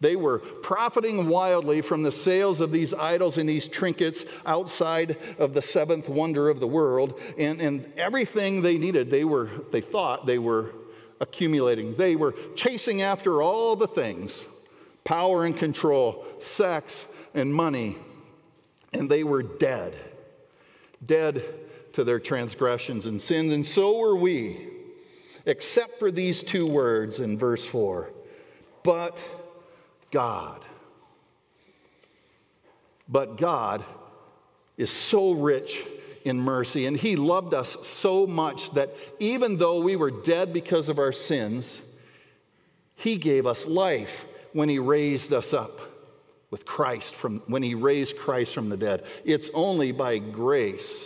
They 0.00 0.16
were 0.16 0.38
profiting 0.38 1.28
wildly 1.28 1.82
from 1.82 2.02
the 2.02 2.10
sales 2.10 2.60
of 2.60 2.72
these 2.72 2.94
idols 2.94 3.36
and 3.36 3.48
these 3.48 3.68
trinkets 3.68 4.24
outside 4.46 5.18
of 5.38 5.52
the 5.52 5.60
seventh 5.60 6.08
wonder 6.08 6.48
of 6.48 6.58
the 6.58 6.66
world. 6.66 7.20
And, 7.38 7.60
and 7.60 7.92
everything 7.98 8.62
they 8.62 8.78
needed, 8.78 9.10
they, 9.10 9.24
were, 9.24 9.50
they 9.72 9.82
thought 9.82 10.26
they 10.26 10.38
were 10.38 10.70
accumulating. 11.20 11.94
They 11.94 12.16
were 12.16 12.34
chasing 12.56 13.02
after 13.02 13.42
all 13.42 13.76
the 13.76 13.86
things 13.86 14.46
power 15.04 15.44
and 15.44 15.56
control, 15.56 16.24
sex 16.38 17.06
and 17.34 17.52
money, 17.54 17.96
and 18.92 19.10
they 19.10 19.24
were 19.24 19.42
dead. 19.42 19.96
Dead 21.04 21.44
to 21.94 22.04
their 22.04 22.20
transgressions 22.20 23.06
and 23.06 23.20
sins, 23.20 23.52
and 23.52 23.64
so 23.64 23.98
were 23.98 24.16
we, 24.16 24.68
except 25.46 25.98
for 25.98 26.10
these 26.10 26.42
two 26.42 26.66
words 26.66 27.18
in 27.18 27.38
verse 27.38 27.64
4 27.64 28.10
but 28.82 29.18
God. 30.10 30.64
But 33.08 33.36
God 33.36 33.84
is 34.76 34.90
so 34.90 35.32
rich 35.32 35.84
in 36.24 36.40
mercy, 36.40 36.86
and 36.86 36.96
He 36.96 37.16
loved 37.16 37.54
us 37.54 37.76
so 37.86 38.26
much 38.26 38.70
that 38.72 38.94
even 39.18 39.56
though 39.56 39.80
we 39.80 39.96
were 39.96 40.10
dead 40.10 40.52
because 40.52 40.88
of 40.88 40.98
our 40.98 41.12
sins, 41.12 41.80
He 42.94 43.16
gave 43.16 43.46
us 43.46 43.66
life 43.66 44.24
when 44.52 44.68
He 44.68 44.78
raised 44.78 45.32
us 45.32 45.52
up 45.52 45.80
with 46.50 46.66
Christ 46.66 47.14
from 47.14 47.40
when 47.46 47.62
He 47.62 47.74
raised 47.74 48.18
Christ 48.18 48.54
from 48.54 48.68
the 48.68 48.76
dead. 48.76 49.04
It's 49.24 49.50
only 49.54 49.92
by 49.92 50.18
grace, 50.18 51.04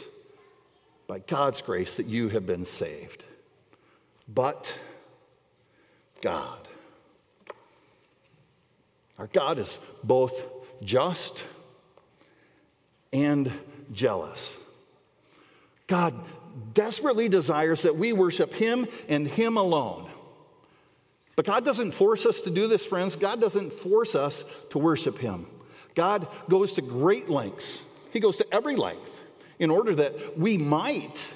by 1.07 1.19
God's 1.21 1.61
grace, 1.63 1.97
that 1.97 2.07
you 2.07 2.29
have 2.31 2.47
been 2.47 2.65
saved. 2.65 3.25
But 4.27 4.73
God. 6.21 6.67
Our 9.19 9.27
God 9.29 9.59
is 9.59 9.79
both 10.03 10.47
just 10.83 11.43
and 13.13 13.53
jealous. 13.93 14.53
God 15.87 16.15
desperately 16.73 17.29
desires 17.29 17.83
that 17.83 17.97
we 17.97 18.13
worship 18.13 18.53
Him 18.55 18.89
and 19.09 19.29
Him 19.29 19.57
alone. 19.57 20.11
But 21.37 21.47
God 21.47 21.64
doesn't 21.64 21.92
force 21.92 22.27
us 22.27 22.42
to 22.42 22.51
do 22.51 22.68
this, 22.68 22.87
friends. 22.87 23.16
God 23.16 23.40
doesn't 23.40 23.73
force 23.73 24.14
us 24.14 24.44
to 24.70 24.79
worship 24.79 25.18
Him. 25.18 25.47
God 25.94 26.29
goes 26.49 26.75
to 26.75 26.83
great 26.83 27.29
lengths, 27.29 27.79
He 28.12 28.20
goes 28.20 28.37
to 28.38 28.55
every 28.55 28.77
length 28.77 29.11
in 29.59 29.70
order 29.70 29.94
that 29.94 30.38
we 30.38 30.59
might 30.59 31.27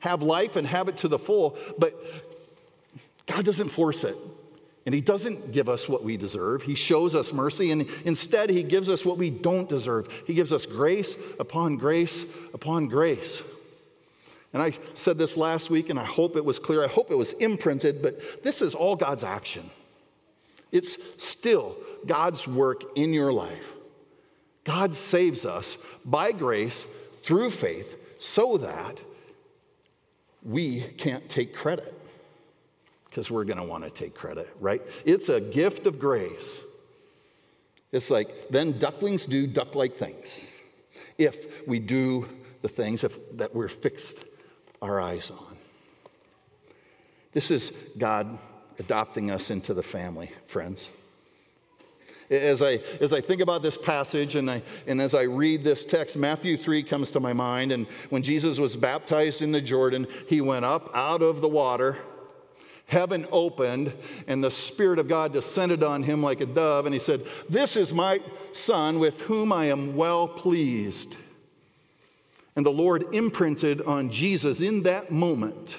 have 0.00 0.22
life 0.22 0.56
and 0.56 0.66
have 0.66 0.88
it 0.88 0.98
to 0.98 1.08
the 1.08 1.18
full. 1.18 1.56
But 1.78 1.94
God 3.26 3.44
doesn't 3.44 3.68
force 3.68 4.04
it. 4.04 4.16
And 4.86 4.94
he 4.94 5.02
doesn't 5.02 5.52
give 5.52 5.68
us 5.68 5.86
what 5.86 6.02
we 6.02 6.16
deserve. 6.16 6.62
He 6.62 6.74
shows 6.74 7.14
us 7.14 7.30
mercy, 7.30 7.72
and 7.72 7.86
instead, 8.06 8.48
he 8.48 8.62
gives 8.62 8.88
us 8.88 9.04
what 9.04 9.18
we 9.18 9.28
don't 9.28 9.68
deserve. 9.68 10.08
He 10.26 10.32
gives 10.32 10.50
us 10.50 10.64
grace 10.64 11.14
upon 11.38 11.76
grace 11.76 12.24
upon 12.54 12.88
grace. 12.88 13.42
And 14.52 14.62
I 14.62 14.72
said 14.94 15.18
this 15.18 15.36
last 15.36 15.68
week, 15.70 15.90
and 15.90 15.98
I 15.98 16.04
hope 16.04 16.36
it 16.36 16.44
was 16.44 16.58
clear. 16.58 16.82
I 16.82 16.88
hope 16.88 17.10
it 17.10 17.16
was 17.16 17.32
imprinted, 17.34 18.00
but 18.02 18.42
this 18.42 18.62
is 18.62 18.74
all 18.74 18.96
God's 18.96 19.24
action. 19.24 19.70
It's 20.72 20.98
still 21.22 21.76
God's 22.06 22.46
work 22.46 22.84
in 22.96 23.12
your 23.12 23.32
life. 23.32 23.72
God 24.64 24.94
saves 24.94 25.44
us 25.44 25.78
by 26.04 26.32
grace 26.32 26.86
through 27.22 27.50
faith 27.50 27.96
so 28.20 28.58
that 28.58 29.00
we 30.42 30.80
can't 30.80 31.28
take 31.28 31.54
credit 31.54 31.94
because 33.08 33.30
we're 33.30 33.44
going 33.44 33.58
to 33.58 33.64
want 33.64 33.84
to 33.84 33.90
take 33.90 34.14
credit, 34.14 34.48
right? 34.60 34.82
It's 35.04 35.28
a 35.28 35.40
gift 35.40 35.86
of 35.86 35.98
grace. 35.98 36.60
It's 37.92 38.10
like, 38.10 38.48
then 38.50 38.78
ducklings 38.78 39.26
do 39.26 39.46
duck 39.46 39.74
like 39.74 39.96
things 39.96 40.40
if 41.16 41.66
we 41.66 41.80
do 41.80 42.28
the 42.62 42.68
things 42.68 43.04
if, 43.04 43.36
that 43.36 43.54
we're 43.54 43.68
fixed 43.68 44.24
our 44.82 45.00
eyes 45.00 45.30
on. 45.30 45.56
This 47.32 47.50
is 47.50 47.72
God 47.96 48.38
adopting 48.78 49.30
us 49.30 49.50
into 49.50 49.74
the 49.74 49.82
family, 49.82 50.30
friends. 50.46 50.88
As 52.30 52.60
I, 52.60 52.80
as 53.00 53.12
I 53.12 53.20
think 53.20 53.40
about 53.40 53.62
this 53.62 53.78
passage 53.78 54.34
and, 54.34 54.50
I, 54.50 54.62
and 54.86 55.00
as 55.00 55.14
I 55.14 55.22
read 55.22 55.62
this 55.62 55.84
text, 55.84 56.16
Matthew 56.16 56.56
3 56.56 56.82
comes 56.82 57.10
to 57.12 57.20
my 57.20 57.32
mind. 57.32 57.72
And 57.72 57.86
when 58.10 58.22
Jesus 58.22 58.58
was 58.58 58.76
baptized 58.76 59.40
in 59.40 59.50
the 59.50 59.62
Jordan, 59.62 60.06
he 60.26 60.40
went 60.42 60.64
up 60.64 60.90
out 60.94 61.22
of 61.22 61.40
the 61.40 61.48
water 61.48 61.96
heaven 62.88 63.26
opened 63.30 63.92
and 64.26 64.42
the 64.42 64.50
Spirit 64.50 64.98
of 64.98 65.08
God 65.08 65.32
descended 65.32 65.82
on 65.82 66.02
him 66.02 66.22
like 66.22 66.40
a 66.40 66.46
dove. 66.46 66.86
And 66.86 66.94
he 66.94 66.98
said, 66.98 67.26
This 67.48 67.76
is 67.76 67.94
my 67.94 68.20
Son 68.52 68.98
with 68.98 69.20
whom 69.22 69.52
I 69.52 69.66
am 69.66 69.94
well 69.94 70.26
pleased. 70.26 71.16
And 72.58 72.66
the 72.66 72.70
Lord 72.70 73.14
imprinted 73.14 73.82
on 73.82 74.10
Jesus 74.10 74.60
in 74.60 74.82
that 74.82 75.12
moment 75.12 75.76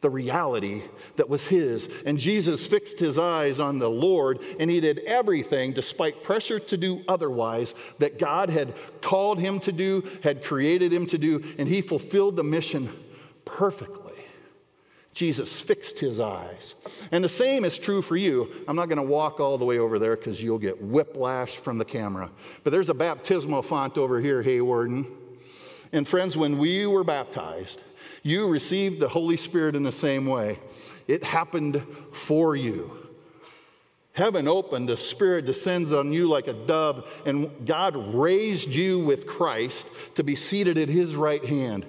the 0.00 0.10
reality 0.10 0.82
that 1.14 1.28
was 1.28 1.46
his. 1.46 1.88
And 2.04 2.18
Jesus 2.18 2.66
fixed 2.66 2.98
his 2.98 3.20
eyes 3.20 3.60
on 3.60 3.78
the 3.78 3.88
Lord, 3.88 4.40
and 4.58 4.68
he 4.68 4.80
did 4.80 4.98
everything, 5.06 5.72
despite 5.72 6.24
pressure 6.24 6.58
to 6.58 6.76
do 6.76 7.04
otherwise, 7.06 7.76
that 8.00 8.18
God 8.18 8.50
had 8.50 8.74
called 9.00 9.38
him 9.38 9.60
to 9.60 9.70
do, 9.70 10.02
had 10.24 10.42
created 10.42 10.92
him 10.92 11.06
to 11.06 11.18
do, 11.18 11.40
and 11.56 11.68
he 11.68 11.80
fulfilled 11.80 12.34
the 12.34 12.42
mission 12.42 12.90
perfectly. 13.44 14.24
Jesus 15.14 15.60
fixed 15.60 16.00
his 16.00 16.18
eyes. 16.18 16.74
And 17.12 17.22
the 17.22 17.28
same 17.28 17.64
is 17.64 17.78
true 17.78 18.02
for 18.02 18.16
you. 18.16 18.50
I'm 18.66 18.74
not 18.74 18.88
going 18.88 18.96
to 18.96 19.04
walk 19.04 19.38
all 19.38 19.56
the 19.56 19.64
way 19.64 19.78
over 19.78 20.00
there 20.00 20.16
because 20.16 20.42
you'll 20.42 20.58
get 20.58 20.82
whiplash 20.82 21.58
from 21.58 21.78
the 21.78 21.84
camera. 21.84 22.28
But 22.64 22.72
there's 22.72 22.88
a 22.88 22.94
baptismal 22.94 23.62
font 23.62 23.98
over 23.98 24.20
here, 24.20 24.42
Hawarden. 24.42 25.18
And 25.92 26.08
friends, 26.08 26.36
when 26.36 26.58
we 26.58 26.86
were 26.86 27.04
baptized, 27.04 27.82
you 28.22 28.48
received 28.48 29.00
the 29.00 29.08
Holy 29.08 29.36
Spirit 29.36 29.76
in 29.76 29.82
the 29.82 29.92
same 29.92 30.26
way. 30.26 30.58
It 31.06 31.22
happened 31.22 31.84
for 32.12 32.56
you. 32.56 32.98
Heaven 34.14 34.46
opened, 34.46 34.88
the 34.88 34.96
Spirit 34.96 35.46
descends 35.46 35.92
on 35.92 36.12
you 36.12 36.28
like 36.28 36.46
a 36.46 36.52
dove, 36.52 37.08
and 37.24 37.66
God 37.66 37.96
raised 38.14 38.68
you 38.68 39.00
with 39.00 39.26
Christ 39.26 39.86
to 40.16 40.22
be 40.22 40.36
seated 40.36 40.76
at 40.76 40.88
his 40.88 41.14
right 41.14 41.44
hand. 41.44 41.86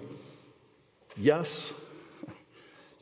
Yes, 1.17 1.73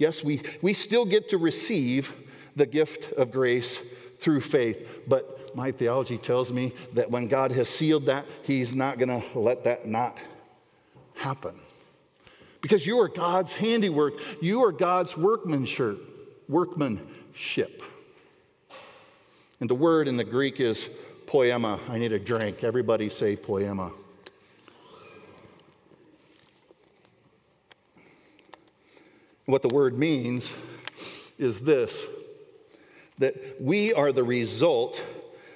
Yes, 0.02 0.24
we, 0.24 0.42
we 0.64 0.74
still 0.74 1.06
get 1.06 1.30
to 1.30 1.38
receive 1.38 2.12
the 2.56 2.66
gift 2.66 3.14
of 3.14 3.32
grace 3.32 3.78
through 4.20 4.42
faith. 4.42 5.04
But 5.08 5.56
my 5.56 5.72
theology 5.72 6.18
tells 6.18 6.52
me 6.52 6.74
that 6.94 7.12
when 7.12 7.28
God 7.28 7.52
has 7.52 7.70
sealed 7.70 8.08
that, 8.08 8.26
He's 8.42 8.74
not 8.74 8.98
going 8.98 9.10
to 9.10 9.40
let 9.40 9.64
that 9.66 9.88
not 9.88 10.18
happen. 11.22 11.54
Because 12.62 12.86
you 12.86 13.00
are 13.00 13.08
God's 13.08 13.54
handiwork, 13.54 14.14
you 14.42 14.64
are 14.66 14.72
God's 14.72 15.16
workmanship. 15.16 16.00
workmanship. 16.50 17.82
And 19.60 19.70
the 19.70 19.76
word 19.76 20.08
in 20.08 20.18
the 20.18 20.24
Greek 20.24 20.60
is 20.60 20.90
poema. 21.28 21.80
I 21.88 21.98
need 21.98 22.12
a 22.12 22.20
drink. 22.20 22.64
Everybody 22.64 23.10
say 23.10 23.36
poema. 23.36 23.92
What 29.46 29.62
the 29.62 29.74
word 29.74 29.98
means 29.98 30.52
is 31.38 31.62
this 31.62 32.04
that 33.18 33.62
we 33.62 33.94
are 33.94 34.12
the 34.12 34.24
result 34.24 35.04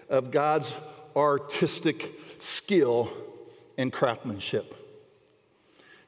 of 0.07 0.29
God's 0.29 0.71
artistic 1.15 2.11
skill 2.37 3.11
and 3.75 3.91
craftsmanship. 3.91 4.84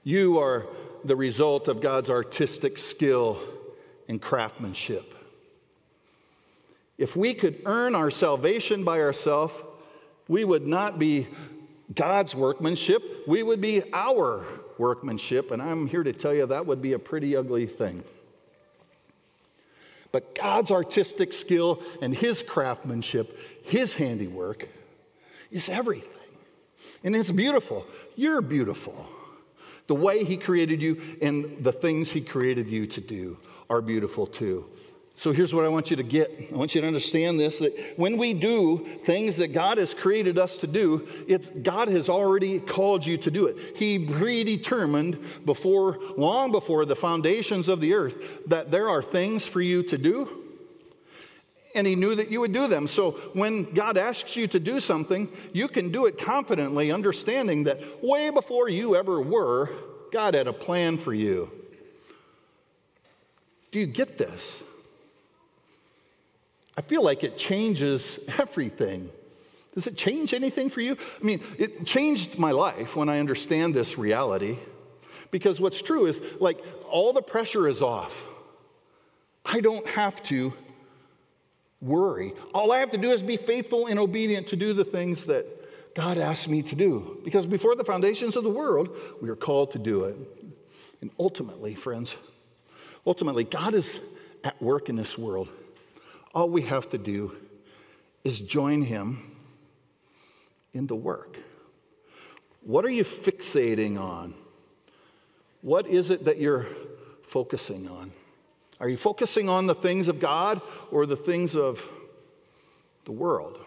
You 0.08 0.40
are 0.40 0.66
the 1.04 1.18
result 1.18 1.68
of 1.68 1.82
God's 1.82 2.10
artistic 2.10 2.78
skill 2.78 3.42
and 4.08 4.22
craftsmanship. 4.22 5.14
If 6.98 7.18
we 7.18 7.34
could 7.34 7.62
earn 7.66 7.94
our 7.94 8.10
salvation 8.10 8.86
by 8.86 9.02
ourselves, 9.02 9.54
we 10.30 10.46
would 10.46 10.66
not 10.66 10.98
be 10.98 11.28
God's 11.94 12.34
workmanship, 12.34 13.04
we 13.28 13.44
would 13.44 13.60
be 13.60 13.84
our 13.92 14.46
workmanship. 14.78 15.52
And 15.52 15.62
I'm 15.62 15.88
here 15.88 16.04
to 16.04 16.14
tell 16.14 16.34
you 16.34 16.46
that 16.46 16.66
would 16.66 16.82
be 16.82 16.94
a 16.94 17.00
pretty 17.00 17.36
ugly 17.36 17.66
thing. 17.66 18.02
But 20.14 20.34
God's 20.36 20.72
artistic 20.72 21.34
skill 21.34 21.84
and 22.02 22.16
His 22.16 22.42
craftsmanship, 22.44 23.38
His 23.62 23.96
handiwork, 23.96 24.70
is 25.52 25.68
everything. 25.68 26.12
And 27.04 27.14
it's 27.14 27.30
beautiful. 27.30 27.86
You're 28.16 28.42
beautiful. 28.42 29.10
The 29.88 29.96
way 29.96 30.24
He 30.24 30.38
created 30.38 30.82
you 30.82 31.02
and 31.22 31.64
the 31.64 31.72
things 31.72 32.12
He 32.12 32.22
created 32.22 32.68
you 32.68 32.88
to 32.88 33.02
do 33.02 33.38
are 33.70 33.82
beautiful 33.82 34.28
too. 34.28 34.66
So 35.18 35.32
here's 35.32 35.52
what 35.52 35.66
I 35.66 35.68
want 35.70 35.90
you 35.90 35.98
to 35.98 36.04
get. 36.04 36.50
I 36.54 36.56
want 36.56 36.76
you 36.76 36.82
to 36.82 36.86
understand 36.86 37.40
this 37.40 37.58
that 37.58 37.76
when 37.96 38.20
we 38.20 38.36
do 38.36 38.86
things 39.04 39.38
that 39.38 39.48
God 39.48 39.80
has 39.80 39.96
created 39.96 40.38
us 40.38 40.58
to 40.60 40.68
do, 40.68 41.08
it's 41.28 41.50
God 41.50 41.88
has 41.88 42.08
already 42.08 42.60
called 42.60 43.04
you 43.04 43.18
to 43.18 43.32
do 43.32 43.48
it. 43.48 43.78
He 43.78 43.98
predetermined 43.98 45.18
before 45.44 45.98
long 46.18 46.52
before 46.52 46.86
the 46.86 46.96
foundations 46.96 47.68
of 47.68 47.82
the 47.82 47.96
earth 47.96 48.16
that 48.46 48.70
there 48.70 48.90
are 48.90 49.02
things 49.02 49.48
for 49.48 49.60
you 49.60 49.82
to 49.84 49.98
do. 49.98 50.47
And 51.76 51.86
he 51.86 51.96
knew 51.96 52.16
that 52.16 52.32
you 52.32 52.40
would 52.40 52.54
do 52.54 52.68
them. 52.68 52.88
So 52.88 53.12
when 53.34 53.64
God 53.74 53.98
asks 53.98 54.36
you 54.36 54.48
to 54.48 54.60
do 54.60 54.80
something, 54.80 55.30
you 55.54 55.68
can 55.68 55.92
do 55.92 56.06
it 56.06 56.18
confidently, 56.18 56.92
understanding 56.92 57.66
that 57.66 58.04
way 58.04 58.30
before 58.30 58.70
you 58.70 58.96
ever 58.96 59.22
were, 59.22 59.70
God 60.12 60.34
had 60.34 60.48
a 60.48 60.54
plan 60.54 60.98
for 60.98 61.14
you. 61.14 61.52
Do 63.72 63.80
you 63.80 63.86
get 63.86 64.18
this? 64.18 64.64
I 66.78 66.82
feel 66.82 67.04
like 67.04 67.24
it 67.24 67.38
changes 67.38 68.20
everything. 68.38 69.10
Does 69.76 69.88
it 69.88 69.98
change 69.98 70.34
anything 70.34 70.70
for 70.70 70.82
you? 70.82 70.98
I 71.22 71.24
mean, 71.24 71.44
it 71.60 71.86
changed 71.86 72.40
my 72.40 72.52
life 72.52 72.96
when 72.96 73.10
I 73.10 73.20
understand 73.20 73.76
this 73.76 73.98
reality. 73.98 74.58
Because 75.30 75.60
what's 75.60 75.82
true 75.82 76.06
is, 76.06 76.22
like, 76.40 76.64
all 76.90 77.14
the 77.14 77.22
pressure 77.22 77.68
is 77.68 77.82
off. 77.82 78.24
I 79.46 79.60
don't 79.60 79.88
have 79.90 80.24
to 80.24 80.54
worry. 81.82 82.34
All 82.54 82.72
I 82.72 82.80
have 82.80 82.92
to 82.92 82.98
do 82.98 83.12
is 83.12 83.22
be 83.22 83.38
faithful 83.38 83.88
and 83.88 84.00
obedient 84.00 84.48
to 84.48 84.56
do 84.56 84.74
the 84.74 84.86
things 84.86 85.26
that 85.26 85.46
God 85.94 86.18
asked 86.18 86.48
me 86.48 86.62
to 86.64 86.76
do. 86.76 87.20
Because 87.24 87.46
before 87.46 87.76
the 87.76 87.84
foundations 87.84 88.36
of 88.36 88.44
the 88.44 88.50
world, 88.50 88.96
we 89.22 89.30
are 89.30 89.36
called 89.36 89.72
to 89.72 89.80
do 89.80 90.06
it. 90.06 90.16
And 91.02 91.12
ultimately, 91.20 91.76
friends, 91.76 92.16
ultimately, 93.06 93.44
God 93.44 93.74
is 93.74 94.00
at 94.44 94.62
work 94.62 94.90
in 94.90 94.96
this 94.96 95.18
world. 95.18 95.50
All 96.34 96.50
we 96.50 96.64
have 96.64 96.90
to 96.90 96.98
do 96.98 97.36
is 98.24 98.40
join 98.40 98.82
him 98.82 99.38
in 100.74 100.88
the 100.88 100.96
work. 100.96 101.38
What 102.62 102.84
are 102.86 102.90
you 102.90 103.04
fixating 103.04 104.00
on? 104.00 104.34
What 105.62 105.88
is 105.88 106.10
it 106.10 106.26
that 106.26 106.38
you're 106.38 106.68
focusing 107.24 107.88
on? 107.88 108.12
Are 108.80 108.88
you 108.88 108.98
focusing 108.98 109.50
on 109.50 109.66
the 109.66 109.76
things 109.76 110.08
of 110.08 110.20
God 110.20 110.62
or 110.92 111.06
the 111.06 111.16
things 111.16 111.56
of 111.56 111.84
the 113.06 113.12
world? 113.12 113.58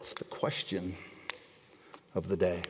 It's 0.00 0.14
the 0.14 0.24
question 0.24 0.94
of 2.14 2.28
the 2.28 2.36
day. 2.36 2.62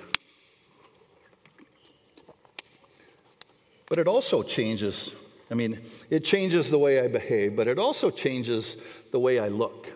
But 3.88 3.98
it 3.98 4.08
also 4.08 4.42
changes 4.42 5.10
I 5.50 5.54
mean, 5.54 5.80
it 6.10 6.24
changes 6.24 6.70
the 6.70 6.78
way 6.78 7.00
I 7.00 7.08
behave, 7.08 7.54
but 7.54 7.68
it 7.68 7.78
also 7.78 8.10
changes 8.10 8.76
the 9.12 9.20
way 9.20 9.38
I 9.38 9.48
look. 9.48 9.86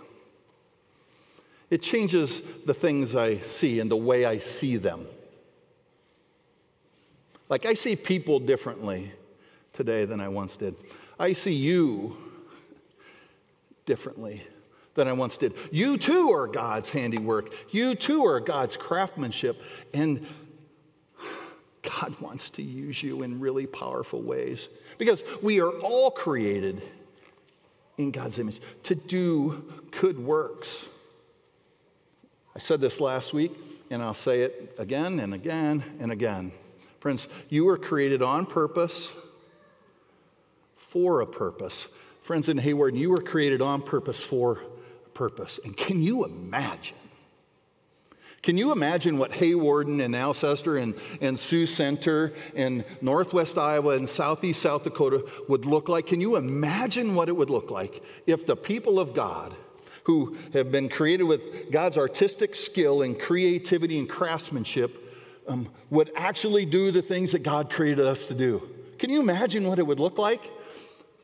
It 1.70 1.82
changes 1.82 2.42
the 2.66 2.74
things 2.74 3.14
I 3.14 3.38
see 3.38 3.80
and 3.80 3.90
the 3.90 3.96
way 3.96 4.26
I 4.26 4.38
see 4.38 4.76
them. 4.76 5.06
Like, 7.50 7.66
I 7.66 7.74
see 7.74 7.96
people 7.96 8.38
differently 8.38 9.12
today 9.72 10.04
than 10.06 10.20
I 10.20 10.28
once 10.28 10.56
did. 10.56 10.76
I 11.18 11.34
see 11.34 11.52
you 11.52 12.16
differently 13.84 14.42
than 14.94 15.08
I 15.08 15.12
once 15.12 15.36
did. 15.36 15.54
You 15.72 15.98
too 15.98 16.30
are 16.30 16.46
God's 16.46 16.88
handiwork. 16.90 17.52
You 17.72 17.96
too 17.96 18.24
are 18.24 18.38
God's 18.38 18.76
craftsmanship. 18.76 19.60
And 19.92 20.26
God 21.82 22.18
wants 22.20 22.50
to 22.50 22.62
use 22.62 23.02
you 23.02 23.22
in 23.22 23.40
really 23.40 23.66
powerful 23.66 24.22
ways 24.22 24.68
because 24.96 25.24
we 25.42 25.60
are 25.60 25.70
all 25.80 26.10
created 26.10 26.80
in 27.98 28.12
God's 28.12 28.38
image 28.38 28.60
to 28.84 28.94
do 28.94 29.64
good 30.00 30.18
works. 30.18 30.86
I 32.54 32.60
said 32.60 32.80
this 32.80 33.00
last 33.00 33.32
week, 33.32 33.52
and 33.90 34.02
I'll 34.02 34.14
say 34.14 34.42
it 34.42 34.74
again 34.78 35.18
and 35.18 35.34
again 35.34 35.82
and 35.98 36.12
again. 36.12 36.52
Friends, 37.00 37.26
you 37.48 37.64
were 37.64 37.78
created 37.78 38.22
on 38.22 38.46
purpose 38.46 39.10
for 40.76 41.20
a 41.20 41.26
purpose. 41.26 41.88
Friends 42.22 42.48
in 42.48 42.58
Hawarden, 42.58 42.98
you 42.98 43.10
were 43.10 43.22
created 43.22 43.60
on 43.60 43.82
purpose 43.82 44.22
for 44.22 44.60
a 45.06 45.08
purpose. 45.10 45.58
And 45.64 45.76
can 45.76 46.02
you 46.02 46.24
imagine 46.24 46.96
can 48.42 48.56
you 48.56 48.72
imagine 48.72 49.18
what 49.18 49.32
Hawarden 49.32 50.02
and 50.02 50.16
Alcester 50.16 50.78
and, 50.78 50.94
and 51.20 51.38
Sioux 51.38 51.66
Center 51.66 52.32
and 52.54 52.86
Northwest 53.02 53.58
Iowa 53.58 53.96
and 53.96 54.08
Southeast 54.08 54.62
South 54.62 54.84
Dakota 54.84 55.26
would 55.48 55.66
look 55.66 55.90
like? 55.90 56.06
Can 56.06 56.22
you 56.22 56.36
imagine 56.36 57.14
what 57.14 57.28
it 57.28 57.36
would 57.36 57.50
look 57.50 57.70
like 57.70 58.02
if 58.26 58.46
the 58.46 58.56
people 58.56 58.98
of 58.98 59.12
God, 59.12 59.54
who 60.04 60.38
have 60.54 60.72
been 60.72 60.88
created 60.88 61.24
with 61.24 61.70
God's 61.70 61.98
artistic 61.98 62.54
skill 62.54 63.02
and 63.02 63.20
creativity 63.20 63.98
and 63.98 64.08
craftsmanship, 64.08 65.09
um, 65.50 65.68
would 65.90 66.10
actually 66.14 66.64
do 66.64 66.92
the 66.92 67.02
things 67.02 67.32
that 67.32 67.42
God 67.42 67.70
created 67.70 68.06
us 68.06 68.26
to 68.26 68.34
do? 68.34 68.68
Can 68.98 69.10
you 69.10 69.20
imagine 69.20 69.66
what 69.66 69.78
it 69.78 69.86
would 69.86 70.00
look 70.00 70.16
like? 70.16 70.42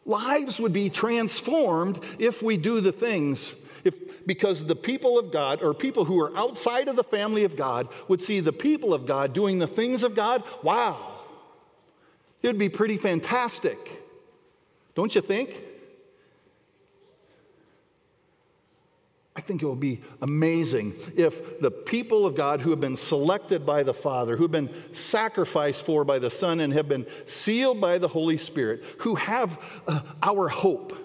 Lives 0.04 0.60
would 0.60 0.72
be 0.72 0.90
transformed 0.90 2.00
if 2.18 2.42
we 2.42 2.56
do 2.56 2.80
the 2.80 2.92
things 2.92 3.54
if, 3.84 4.26
because 4.26 4.64
the 4.64 4.74
people 4.74 5.18
of 5.18 5.30
God, 5.30 5.62
or 5.62 5.72
people 5.72 6.04
who 6.04 6.20
are 6.20 6.36
outside 6.36 6.88
of 6.88 6.96
the 6.96 7.04
family 7.04 7.44
of 7.44 7.56
God, 7.56 7.88
would 8.08 8.20
see 8.20 8.40
the 8.40 8.52
people 8.52 8.92
of 8.92 9.06
God 9.06 9.32
doing 9.32 9.60
the 9.60 9.66
things 9.68 10.02
of 10.02 10.16
God, 10.16 10.42
wow, 10.62 11.20
it 12.42 12.48
would 12.48 12.58
be 12.58 12.68
pretty 12.68 12.96
fantastic. 12.96 14.02
Don't 14.96 15.14
you 15.14 15.20
think? 15.20 15.62
I 19.36 19.42
think 19.42 19.62
it 19.62 19.66
will 19.66 19.76
be 19.76 20.00
amazing 20.22 20.94
if 21.14 21.60
the 21.60 21.70
people 21.70 22.24
of 22.24 22.34
God 22.34 22.62
who 22.62 22.70
have 22.70 22.80
been 22.80 22.96
selected 22.96 23.66
by 23.66 23.82
the 23.82 23.92
Father, 23.92 24.34
who 24.34 24.44
have 24.44 24.50
been 24.50 24.70
sacrificed 24.92 25.84
for 25.84 26.04
by 26.04 26.18
the 26.18 26.30
Son, 26.30 26.60
and 26.60 26.72
have 26.72 26.88
been 26.88 27.06
sealed 27.26 27.78
by 27.78 27.98
the 27.98 28.08
Holy 28.08 28.38
Spirit, 28.38 28.82
who 29.00 29.14
have 29.16 29.60
uh, 29.86 30.00
our 30.22 30.48
hope, 30.48 30.96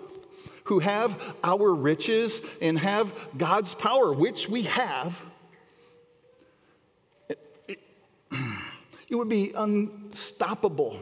who 0.64 0.80
have 0.80 1.22
our 1.44 1.76
riches 1.76 2.40
and 2.62 2.80
have 2.80 3.14
God's 3.38 3.76
power, 3.76 4.14
which 4.14 4.48
we 4.48 4.64
have, 4.64 5.22
it, 7.28 7.40
it, 7.68 7.80
it 9.10 9.16
would 9.16 9.30
be 9.30 9.52
unstoppable 9.52 10.98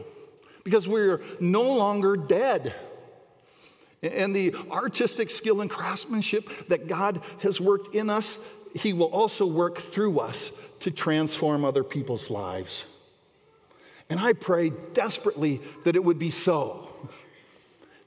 because 0.64 0.88
we're 0.88 1.22
no 1.38 1.62
longer 1.62 2.16
dead. 2.16 2.74
And 4.02 4.34
the 4.34 4.54
artistic 4.70 5.30
skill 5.30 5.60
and 5.60 5.68
craftsmanship 5.68 6.68
that 6.68 6.88
God 6.88 7.20
has 7.42 7.60
worked 7.60 7.94
in 7.94 8.08
us, 8.08 8.38
He 8.74 8.92
will 8.92 9.06
also 9.06 9.46
work 9.46 9.78
through 9.78 10.20
us 10.20 10.52
to 10.80 10.90
transform 10.90 11.64
other 11.64 11.84
people's 11.84 12.30
lives. 12.30 12.84
And 14.08 14.18
I 14.18 14.32
pray 14.32 14.72
desperately 14.92 15.60
that 15.84 15.96
it 15.96 16.02
would 16.02 16.18
be 16.18 16.30
so. 16.30 16.88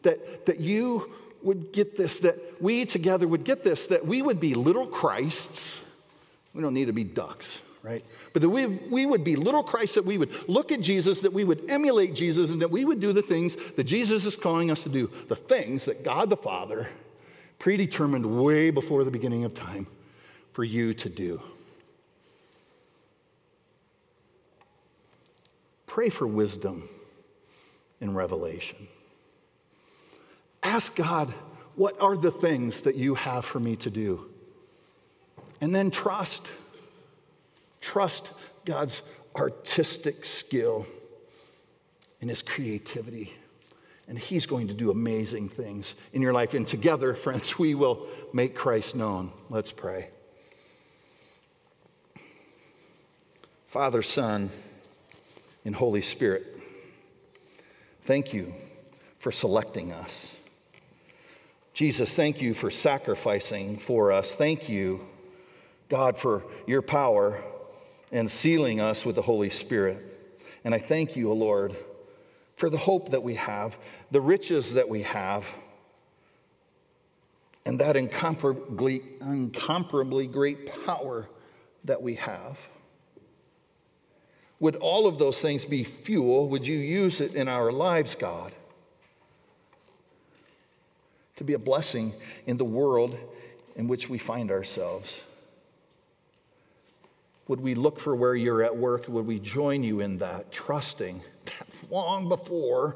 That, 0.01 0.47
that 0.47 0.60
you 0.60 1.13
would 1.43 1.71
get 1.71 1.95
this, 1.95 2.19
that 2.19 2.62
we 2.62 2.86
together 2.86 3.27
would 3.27 3.43
get 3.43 3.63
this, 3.63 3.88
that 3.88 4.06
we 4.06 4.21
would 4.21 4.39
be 4.39 4.53
little 4.56 4.88
Christs. 4.88 5.79
We 6.53 6.62
don't 6.62 6.73
need 6.73 6.86
to 6.86 6.93
be 6.93 7.03
ducks, 7.03 7.60
right? 7.84 8.03
But 8.33 8.41
that 8.41 8.49
we, 8.49 8.65
we 8.65 9.05
would 9.05 9.23
be 9.23 9.35
little 9.35 9.63
Christs, 9.63 9.95
that 9.95 10.05
we 10.05 10.17
would 10.17 10.49
look 10.49 10.71
at 10.71 10.81
Jesus, 10.81 11.21
that 11.21 11.33
we 11.33 11.43
would 11.43 11.69
emulate 11.69 12.15
Jesus, 12.15 12.49
and 12.49 12.61
that 12.63 12.71
we 12.71 12.83
would 12.83 12.99
do 12.99 13.13
the 13.13 13.21
things 13.21 13.55
that 13.75 13.83
Jesus 13.83 14.25
is 14.25 14.35
calling 14.35 14.71
us 14.71 14.83
to 14.83 14.89
do, 14.89 15.11
the 15.29 15.35
things 15.35 15.85
that 15.85 16.03
God 16.03 16.31
the 16.31 16.37
Father 16.37 16.87
predetermined 17.59 18.25
way 18.25 18.71
before 18.71 19.03
the 19.03 19.11
beginning 19.11 19.45
of 19.45 19.53
time 19.53 19.87
for 20.51 20.63
you 20.63 20.93
to 20.95 21.09
do. 21.09 21.41
Pray 25.85 26.09
for 26.09 26.25
wisdom 26.25 26.89
in 28.01 28.15
revelation. 28.15 28.87
Ask 30.63 30.95
God, 30.95 31.31
what 31.75 32.01
are 32.01 32.17
the 32.17 32.31
things 32.31 32.81
that 32.81 32.95
you 32.95 33.13
have 33.15 33.45
for 33.45 33.59
me 33.59 33.75
to 33.77 33.91
do? 33.91 34.25
And 35.61 35.73
then 35.73 35.91
trust. 35.91 36.49
Trust 37.83 38.31
God's 38.63 39.01
artistic 39.35 40.23
skill 40.23 40.87
and 42.21 42.29
his 42.29 42.41
creativity. 42.41 43.33
And 44.07 44.17
he's 44.17 44.45
going 44.45 44.69
to 44.69 44.73
do 44.73 44.89
amazing 44.89 45.49
things 45.49 45.93
in 46.13 46.21
your 46.21 46.31
life. 46.31 46.53
And 46.53 46.65
together, 46.65 47.13
friends, 47.13 47.59
we 47.59 47.75
will 47.75 48.07
make 48.31 48.55
Christ 48.55 48.95
known. 48.95 49.31
Let's 49.49 49.73
pray. 49.73 50.07
Father, 53.67 54.01
Son, 54.01 54.49
and 55.65 55.75
Holy 55.75 56.01
Spirit. 56.01 56.57
Thank 58.03 58.33
you 58.33 58.53
for 59.19 59.31
selecting 59.31 59.91
us. 59.91 60.33
Jesus, 61.73 62.15
thank 62.15 62.41
you 62.41 62.53
for 62.53 62.71
sacrificing 62.71 63.75
for 63.77 64.13
us. 64.13 64.35
Thank 64.35 64.69
you, 64.69 65.05
God, 65.89 66.17
for 66.17 66.45
your 66.65 66.81
power 66.81 67.43
and 68.13 68.30
sealing 68.30 68.80
us 68.80 69.04
with 69.04 69.15
the 69.15 69.21
Holy 69.23 69.49
Spirit. 69.49 69.97
And 70.63 70.73
I 70.73 70.80
thank 70.80 71.17
you, 71.17 71.32
O 71.32 71.34
Lord, 71.34 71.76
for 72.56 72.69
the 72.69 72.78
hope 72.78 73.10
that 73.10 73.23
we 73.23 73.36
have, 73.36 73.76
the 74.12 74.21
riches 74.21 74.76
that 74.76 74.88
we 74.88 75.02
have, 75.02 75.45
and 77.65 77.80
that 77.80 77.97
incomparably, 77.97 79.02
incomparably 79.19 80.28
great 80.28 80.86
power 80.86 81.28
that 81.86 82.02
we 82.02 82.15
have. 82.15 82.60
Would 84.60 84.76
all 84.76 85.08
of 85.08 85.17
those 85.17 85.41
things 85.41 85.65
be 85.65 85.84
fuel? 85.84 86.47
Would 86.49 86.67
you 86.67 86.78
use 86.78 87.19
it 87.19 87.34
in 87.34 87.47
our 87.47 87.71
lives, 87.71 88.15
God? 88.15 88.54
To 91.38 91.43
be 91.43 91.54
a 91.54 91.60
blessing 91.60 92.13
in 92.45 92.58
the 92.58 92.63
world 92.63 93.17
in 93.76 93.88
which 93.88 94.08
we 94.08 94.19
find 94.19 94.52
ourselves. 94.52 95.17
Would 97.47 97.60
we 97.60 97.75
look 97.75 97.99
for 97.99 98.15
where 98.15 98.36
you're 98.36 98.63
at 98.63 98.75
work? 98.75 99.08
Would 99.08 99.25
we 99.25 99.39
join 99.39 99.84
you 99.84 99.99
in 99.99 100.17
that, 100.19 100.51
trusting 100.51 101.21
that 101.45 101.67
long 101.89 102.29
before 102.29 102.95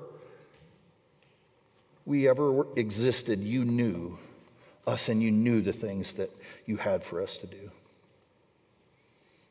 we 2.05 2.29
ever 2.29 2.65
existed, 2.77 3.41
you 3.41 3.65
knew 3.65 4.17
us 4.85 5.09
and 5.09 5.21
you 5.21 5.31
knew 5.31 5.61
the 5.61 5.73
things 5.73 6.13
that 6.13 6.31
you 6.65 6.77
had 6.77 7.03
for 7.03 7.21
us 7.21 7.37
to 7.37 7.47
do? 7.47 7.69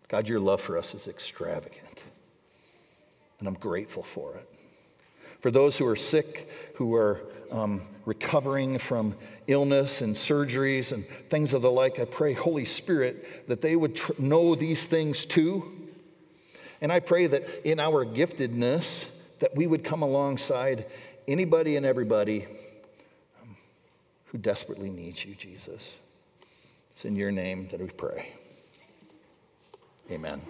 God, 0.08 0.28
your 0.28 0.40
love 0.40 0.60
for 0.60 0.78
us 0.78 0.94
is 0.94 1.08
extravagant, 1.08 2.02
and 3.38 3.48
I'm 3.48 3.54
grateful 3.54 4.02
for 4.02 4.36
it. 4.36 4.48
For 5.40 5.50
those 5.50 5.76
who 5.76 5.86
are 5.86 5.96
sick, 5.96 6.48
who 6.74 6.94
are 6.94 7.20
um, 7.50 7.82
recovering 8.04 8.78
from 8.78 9.14
illness 9.46 10.00
and 10.00 10.14
surgeries 10.14 10.92
and 10.92 11.06
things 11.28 11.52
of 11.52 11.62
the 11.62 11.70
like, 11.70 11.98
I 11.98 12.04
pray, 12.04 12.32
Holy 12.32 12.64
Spirit, 12.64 13.48
that 13.48 13.60
they 13.60 13.76
would 13.76 13.96
tr- 13.96 14.12
know 14.18 14.54
these 14.54 14.86
things 14.86 15.26
too. 15.26 15.72
And 16.80 16.92
I 16.92 17.00
pray 17.00 17.26
that 17.26 17.68
in 17.68 17.80
our 17.80 18.04
giftedness, 18.04 19.06
that 19.40 19.54
we 19.54 19.66
would 19.66 19.84
come 19.84 20.02
alongside 20.02 20.86
anybody 21.28 21.76
and 21.76 21.84
everybody 21.84 22.46
um, 23.42 23.56
who 24.26 24.38
desperately 24.38 24.90
needs 24.90 25.24
you, 25.24 25.34
Jesus. 25.34 25.96
It's 26.90 27.04
in 27.04 27.16
your 27.16 27.30
name 27.30 27.68
that 27.72 27.80
we 27.80 27.88
pray. 27.88 28.32
Amen. 30.10 30.40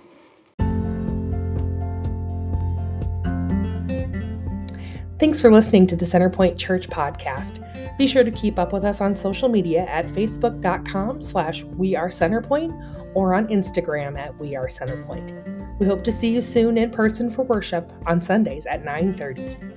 Thanks 5.19 5.41
for 5.41 5.51
listening 5.51 5.87
to 5.87 5.97
the 5.97 6.05
Centerpoint 6.05 6.59
Church 6.59 6.91
podcast. 6.91 7.97
Be 7.97 8.07
sure 8.07 8.23
to 8.23 8.31
keep 8.31 8.59
up 8.59 8.75
with 8.75 8.85
us 8.85 9.01
on 9.01 9.17
social 9.17 9.49
media 9.49 9.87
at 9.87 10.09
facebook.com 10.09 11.23
slash 11.23 11.65
we 11.65 11.97
are 11.97 12.09
centerpoint 12.09 13.15
or 13.15 13.33
on 13.33 13.47
Instagram 13.47 14.19
at 14.19 14.39
we 14.39 14.55
are 14.55 14.67
centerpoint. 14.67 15.79
We 15.79 15.87
hope 15.87 16.05
to 16.05 16.13
see 16.13 16.29
you 16.29 16.43
soon 16.43 16.77
in 16.77 16.91
person 16.91 17.31
for 17.31 17.45
worship 17.45 17.91
on 18.07 18.21
Sundays 18.21 18.67
at 18.67 18.85
930. 18.85 19.76